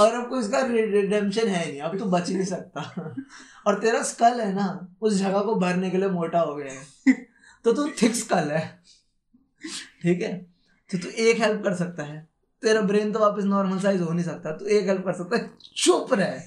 और 0.00 0.14
अब 0.14 0.28
कोई 0.28 0.40
इसका 0.40 0.60
रिडेम्पशन 0.66 1.48
है 1.48 1.70
नहीं 1.70 1.80
अब 1.80 1.98
तू 1.98 2.04
बच 2.04 2.30
नहीं 2.30 2.44
सकता। 2.44 3.14
और 3.66 3.78
तेरा 3.80 4.02
स्कल 4.02 4.40
है 4.40 4.54
ना 4.54 4.94
उस 5.00 5.14
जगह 5.14 5.40
को 5.40 5.54
भरने 5.54 5.90
के 5.90 5.98
लिए 5.98 6.08
मोटा 6.08 6.40
हो 6.40 6.54
गया 6.54 6.72
है। 6.72 7.14
तो 7.64 7.72
तू 7.72 7.88
थिक 8.02 8.14
स्कल 8.14 8.50
है। 8.50 8.82
ठीक 10.02 10.22
है? 10.22 10.46
तो 10.90 10.98
तू 10.98 11.08
एक 11.08 11.40
हेल्प 11.40 11.62
कर 11.64 11.74
सकता 11.74 12.02
है। 12.02 12.28
तेरा 12.62 12.80
ब्रेन 12.80 13.12
तो 13.12 13.18
वापस 13.18 13.44
नॉर्मल 13.44 13.78
साइज़ 13.78 14.02
हो 14.02 14.12
नहीं 14.12 14.24
सकता 14.24 14.56
तू 14.56 14.66
एक 14.66 14.86
हेल्प 14.86 15.04
कर 15.04 15.12
सकता 15.12 15.36
है। 15.36 15.50
चुप 15.76 16.14
रहे। 16.14 16.38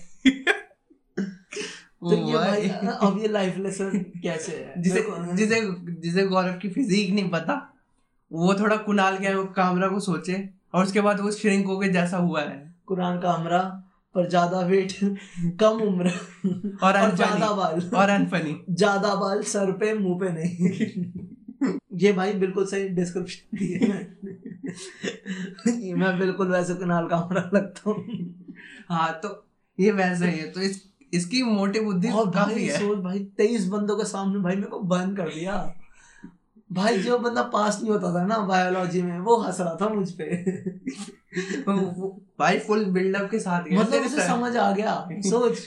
तो 1.99 2.27
ये 2.27 2.33
भाई 2.33 2.69
अब 2.69 3.19
ये 3.21 3.27
लाइफ 3.27 3.57
लेसन 3.57 3.89
कैसे 4.23 4.51
है? 4.51 4.81
जिसे 4.81 5.05
जिसे 5.35 5.61
जिसे 6.01 6.23
गौरव 6.23 6.53
की 6.53 6.69
फिजिक 6.69 7.13
नहीं 7.13 7.29
पता 7.29 7.73
वो 8.31 8.53
थोड़ा 8.53 8.77
कुनाल 8.77 9.17
के 9.17 9.45
कामरा 9.53 9.87
को 9.87 9.99
सोचे 9.99 10.49
और 10.73 10.83
उसके 10.83 11.01
बाद 11.01 11.19
वो 11.19 11.31
श्रिंक 11.31 11.65
हो 11.65 11.73
होके 11.73 11.87
जैसा 11.87 12.17
हुआ 12.17 12.41
है। 12.41 12.74
कुरान 12.87 13.19
का 13.19 13.31
हमरा 13.31 13.59
पर 14.15 14.29
ज़्यादा 14.29 14.59
वेट 14.59 14.93
कम 15.59 15.67
उम्र 15.67 16.11
और 16.83 16.99
और 16.99 17.15
ज़्यादा 17.15 17.51
बाल। 17.51 17.89
और 17.95 18.09
अनफनी 18.09 18.61
ज़्यादा 18.75 19.15
बाल 19.15 19.43
सर 19.43 19.71
पे 19.71 19.93
मुँह 19.93 20.19
पे 20.19 20.29
नहीं। 20.29 21.05
ये 21.93 22.13
भाई 22.13 22.33
बिल्कुल 22.33 22.65
सही 22.65 22.89
डिस्क्रिप्शन 22.89 23.57
दी 23.57 23.73
है। 23.73 24.15
मैं 25.95 26.19
बिल्कुल 26.19 26.51
वैसे 26.51 26.73
कुनाल 26.73 27.07
का 27.07 27.17
हमरा 27.17 27.49
लगता 27.53 27.89
हूँ। 27.89 28.05
हाँ 28.89 29.19
तो 29.23 29.47
ये 29.79 29.91
वैसे 29.91 30.29
ही 30.29 30.39
है। 30.39 30.51
तो 30.51 30.61
इस 30.61 30.89
इसकी 31.13 31.43
मोटी 31.43 31.79
बुद्धि 31.79 32.07
काफ़ी 32.07 32.65
है। 32.65 32.79
सोच 32.79 32.97
भाई 32.97 33.19
तेईस 33.37 33.67
बंदों 33.67 33.97
के 33.97 34.05
सामने 34.05 34.39
भाई 34.39 34.55
मेरे 34.55 34.67
को 34.67 34.79
बंद 34.79 35.17
कर 35.17 35.29
दिया। 35.29 35.75
भाई 36.73 36.97
जो 36.97 37.19
बंदा 37.19 37.43
पास 37.43 37.79
नहीं 37.81 37.91
होता 37.91 38.13
था 38.13 38.25
ना 38.25 38.37
बायोलॉजी 38.37 39.01
में 39.01 39.19
वो 39.19 39.37
हंस 39.37 39.59
रहा 39.59 39.77
था 39.81 39.89
मुझ 39.89 40.11
पे। 40.11 40.35
भाई 42.39 42.59
फुल 42.59 42.85
बिल्डअप 42.85 43.31
के 43.31 43.39
साथ 43.39 43.63
मतलब 43.79 44.05
उसे 44.05 44.17
समझ 44.27 44.57
आ 44.57 44.71
गया। 44.71 45.09
सोच 45.25 45.57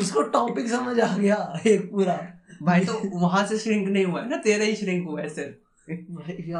उसको 0.00 0.22
टॉपिक 0.22 0.68
समझ 0.68 1.00
आ 1.00 1.16
गया 1.16 1.60
एक 1.66 1.90
पूरा। 1.90 2.28
भाई 2.62 2.84
तो 2.84 3.18
वहाँ 3.18 3.46
से 3.46 3.58
श्रिंक 3.58 3.88
नहीं 3.88 4.04
हुआ 4.04 4.22
है 4.22 4.30
ना? 4.30 4.36
तेरा 4.36 4.64
ही 4.64 4.76
श्रिंक 4.76 5.08
हुआ 5.08 5.20
है 5.20 5.28
सिर्फ़। 5.28 5.92
भाई 5.92 6.52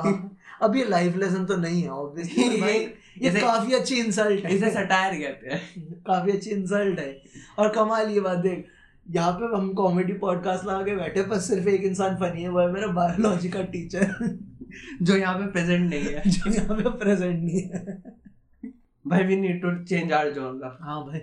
अब 0.62 0.76
ये 0.76 0.85
लाइफ 0.85 1.16
लेसन 1.16 1.44
तो 1.44 1.56
नहीं 1.56 1.82
है 1.82 1.88
ऑब्वियसली 1.88 2.61
भाई 2.61 2.72
ये 2.78 2.94
इसे- 3.18 3.40
काफ़ी 3.40 3.72
अच्छी 3.72 3.96
इंसल्ट 3.96 4.44
है। 4.44 4.56
इसे 4.56 4.70
सटायर 4.70 5.14
कहते 5.14 5.50
हैं। 5.50 5.92
काफ़ी 5.92 6.32
अच्छी 6.32 6.50
इंसल्ट 6.50 6.98
है। 6.98 7.22
और 7.59 7.68
कमाल 7.68 8.11
ये 8.11 8.20
बात 8.20 8.38
देख 8.38 8.66
यहाँ 9.10 9.32
पे 9.32 9.56
हम 9.56 9.72
कॉमेडी 9.72 10.12
पॉडकास्ट 10.12 10.64
लगा 10.64 10.82
के 10.82 10.96
बैठे 10.96 11.22
पर 11.22 11.38
सिर्फ़ 11.38 11.68
एक 11.68 11.82
इंसान 11.82 12.16
फनी 12.16 12.42
है 12.42 12.48
वो 12.48 12.60
है 12.60 12.72
मेरा 12.72 12.86
बायोलॉजी 12.86 13.48
का 13.48 13.62
टीचर 13.62 14.38
जो 15.02 15.16
यहाँ 15.16 15.38
पे 15.38 15.46
प्रेजेंट 15.46 15.90
नहीं 15.90 16.04
है। 16.04 16.22
जो 16.30 16.52
यहाँ 16.52 16.76
पे 16.76 16.90
प्रेजेंट 16.90 17.44
नहीं 17.44 17.62
है। 17.62 18.02
भाई 19.06 19.24
we 19.24 19.36
need 19.36 19.62
to 19.62 19.84
change 19.84 20.12
our 20.12 20.32
genre 20.32 20.78
हाँ 20.82 21.04
भाई। 21.06 21.20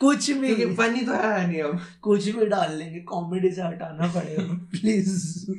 कुछ 0.00 0.30
भी 0.30 0.74
फनी 0.74 1.00
तो 1.00 1.12
है 1.12 1.46
नहीं 1.46 1.62
अब। 1.62 1.80
कुछ 2.02 2.28
भी 2.28 2.46
डाल 2.46 2.76
लेंगे 2.76 3.00
कॉमेडी 3.00 3.50
से 3.50 3.62
हटाना 3.62 4.06
पड़ेगा 4.06 4.54
प्लीज़ 4.54 5.50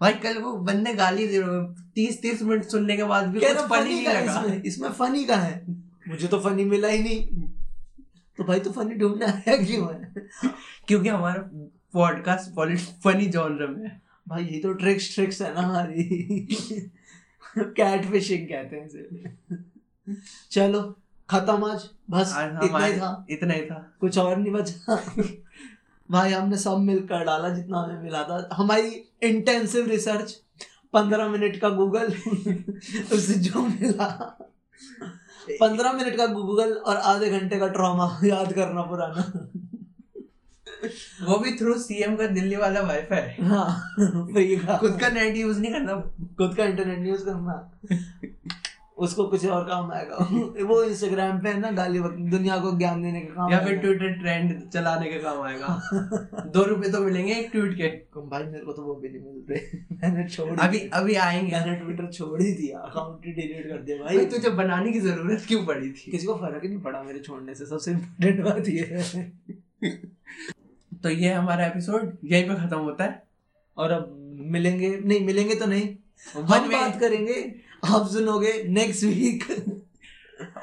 भाई 0.00 0.12
कल 0.12 0.38
वो 0.38 0.52
बंदे 0.52 0.94
गाली 0.94 1.26
दे 1.26 1.40
रहे 1.40 1.82
तीस 1.94 2.22
तीस 2.22 2.42
मिनट 2.42 2.64
सुनने 2.64 2.96
के 2.96 3.04
बाद 3.04 3.26
भी 3.26 3.40
कुछ 3.40 3.56
फनी 3.56 3.94
नहीं 3.94 4.06
लगा। 4.06 4.62
इसमें? 4.66 4.88
फनी 4.88 5.24
का 5.24 5.36
है? 5.36 5.66
मुझे 6.08 6.28
तो 6.28 6.38
फनी 6.40 6.64
मिला 6.64 6.88
ही 6.88 7.02
नहीं। 7.02 7.41
तो 8.36 8.44
भाई 8.44 8.60
तो 8.60 8.70
फनी 8.70 8.94
ढूँढने 8.94 9.26
आया 9.26 9.56
क्यों 9.56 9.94
है 9.94 10.14
क्योंकि 10.88 11.08
हमारा 11.08 11.50
पॉडकास्ट 11.92 12.50
फनी 13.04 13.26
जॉनर 13.26 13.66
में 13.66 13.88
है। 13.88 14.02
भाई 14.28 14.44
ये 14.44 14.60
तो 14.60 14.72
ट्रिक्स 14.72 15.14
ट्रिक्स 15.14 15.42
है 15.42 15.54
ना 15.54 15.60
हमारी। 15.60 16.04
कैट 17.58 18.04
फिशिंग 18.04 18.48
कहते 18.48 18.76
हैं 18.76 18.86
इसे। 18.86 19.30
चलो 20.50 20.98
खत्म 21.30 21.64
आज। 21.64 21.88
बस 22.10 22.34
इतना 22.64 22.86
ही 22.86 22.92
था। 22.96 23.26
इतना 23.30 23.54
ही 23.54 23.66
था। 23.66 23.96
कुछ 24.00 24.18
और 24.18 24.36
नहीं 24.36 24.52
बचा। 24.52 25.02
भाई 26.10 26.32
हमने 26.32 26.56
सब 26.56 26.78
मिलकर 26.78 27.24
डाला 27.24 27.48
जितना 27.48 27.78
हमें 27.78 28.02
मिला 28.02 28.22
था। 28.22 28.48
हमारी 28.52 29.10
इंटेंसिव 29.22 29.86
रिसर्च 29.86 30.42
पंद्रह 30.92 31.28
मिनट 31.28 31.56
का 31.56 31.68
गूगल 31.68 32.06
उससे 33.12 33.34
जो 33.34 33.62
मिला। 33.62 34.38
पंद्रह 35.50 35.92
मिनट 35.92 36.16
का 36.16 36.26
गूगल 36.26 36.72
और 36.72 36.96
आधे 36.96 37.30
घंटे 37.30 37.58
का 37.58 37.68
ट्रॉमा 37.68 38.20
याद 38.24 38.52
करना 38.52 38.82
पुराना। 38.82 39.48
वो 41.22 41.38
भी 41.38 41.52
थ्रू 41.58 41.74
सीएम 41.78 42.16
का 42.16 42.26
दिल्ली 42.26 42.56
वाला 42.56 42.80
वाईफाई 42.80 43.44
हाँ 43.44 43.94
खुद 44.78 44.98
का 45.00 45.08
नेट 45.08 45.36
यूज़ 45.36 45.60
नहीं 45.60 45.72
करना। 45.72 45.94
खुद 46.38 46.54
का 46.56 46.64
इंटरनेट 46.64 47.06
यूज़ 47.06 47.24
करना। 47.24 47.72
उसको 48.96 49.26
कुछ 49.26 49.46
और 49.46 49.64
काम 49.64 49.92
आएगा। 49.92 50.16
वो 50.64 50.82
इंस्टाग्राम 50.82 51.38
पे 51.38 51.54
ना 51.54 51.70
गाली 51.70 51.98
दुनिया 52.30 52.58
को 52.58 52.78
ज्ञान 52.78 53.02
देने 53.02 53.20
का 53.20 53.34
काम 53.34 53.52
या 53.52 53.64
फिर 53.64 53.78
ट्विटर 53.78 54.12
ट्रेंड 54.12 54.70
चलाने 54.70 55.12
के 55.12 55.18
काम 55.18 55.42
आएगा। 55.42 55.90
दो 56.46 56.64
रुपए 56.64 56.88
तो 56.88 57.00
मिलेंगे 57.00 57.32
एक 57.32 57.50
ट्वीट 57.52 57.76
के। 57.76 57.86
भाई 58.20 58.44
मेरे 58.44 58.64
को 58.64 58.72
तो 58.72 58.82
वो 58.82 58.94
भी 58.94 59.08
नहीं 59.08 59.20
मिलते 59.20 59.78
मैंने 59.94 60.28
छोड़ 60.28 60.60
अभी 60.60 60.78
अभी 60.78 61.14
आएँगे। 61.14 61.52
मैंने 61.52 61.74
ट्विटर 61.74 62.12
छोड़ 62.12 62.42
ही 62.42 62.52
दिया। 62.52 62.78
अकाउंट 62.78 63.20
डिलीट 63.20 63.68
कर 63.68 63.82
दिया 63.82 63.96
भाई। 63.96 64.26
तुझे 64.26 64.50
बनाने 64.50 64.92
की 64.92 65.00
ज़रूरत 65.00 65.44
क्यों 65.48 65.66
पड़ी 65.66 65.92
थी? 65.92 66.10
किसी 66.10 66.26
को 66.26 66.34
फ़र्क 66.34 66.64
नहीं 66.64 66.80
पड़ा 66.80 67.02
मेरे 67.02 67.18
छोड़ने 67.18 67.54
से। 67.54 67.66
सबसे 67.66 67.90
इम्पोर्टेंट 67.90 68.44
बात 68.44 68.68
ये 68.68 68.84
है। 68.90 69.32
तो 71.02 71.08
ये 71.08 71.32
हमारा 71.32 71.66
एपिसोड 71.66 72.16
यहीं 72.24 72.48
पे 72.48 72.54
खत्म 72.54 72.78
होता 72.78 73.04
है। 73.04 73.22
और 73.76 73.90
अब 73.90 74.18
मिलेंगे 74.40 75.00
नहीं 75.04 75.26
मिलेंगे 75.26 75.54
तो 75.54 75.66
नहीं। 75.66 75.96
वन 76.36 76.58
हम 76.58 76.68
बात 76.68 77.00
करेंगे। 77.00 77.61
आप 77.84 78.08
सुनोगे 78.08 78.64
next 78.68 79.04
week 79.04 79.44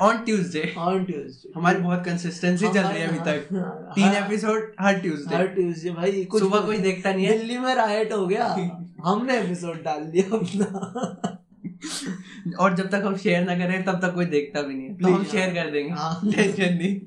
on 0.02 0.18
Tuesday 0.18 0.76
on 0.78 1.04
Tuesday 1.04 1.52
हमारी 1.56 1.80
बहुत 1.80 2.06
कंसिस्टेंसी 2.06 2.68
चल 2.68 2.80
रही 2.80 3.02
है 3.02 3.08
अभी 3.08 3.18
तक। 3.18 3.48
तीन 3.96 4.14
एपिसोड 4.14 4.72
हर 4.80 4.94
हर 4.94 5.00
ट्यूसडे 5.00 5.48
ट्यूसडे 5.48 5.90
भाई 5.90 6.26
कुछ 6.26 6.42
सुबह 6.42 6.60
कोई 6.60 6.78
देखता 6.78 7.14
नहीं 7.14 7.26
है। 7.26 7.38
दिल्ली 7.38 7.58
में 7.58 7.76
राइट 7.76 8.14
हो 8.14 8.28
गया। 8.28 8.46
हमने 9.06 9.40
एपिसोड 9.40 9.84
डाल 9.84 10.04
दिया 10.04 10.38
अपना। 10.38 10.66
और 12.60 12.76
जब 12.76 12.90
तक 12.90 13.02
हम 13.06 13.18
शेयर 13.18 13.44
ना 13.44 13.56
करें 13.56 13.84
तब 13.84 14.02
तक 14.02 14.14
कोई 14.14 14.26
देखता 14.26 14.62
भी 14.62 14.74
नहीं 14.74 14.88
है। 14.88 14.98
तो 14.98 15.08
हम 15.08 15.24
शेयर 15.24 15.50
कर 15.50 15.72
देंगे। 15.72 15.92
हाँ। 15.92 16.32
टेंशन 16.32 16.74
नहीं। 16.74 17.02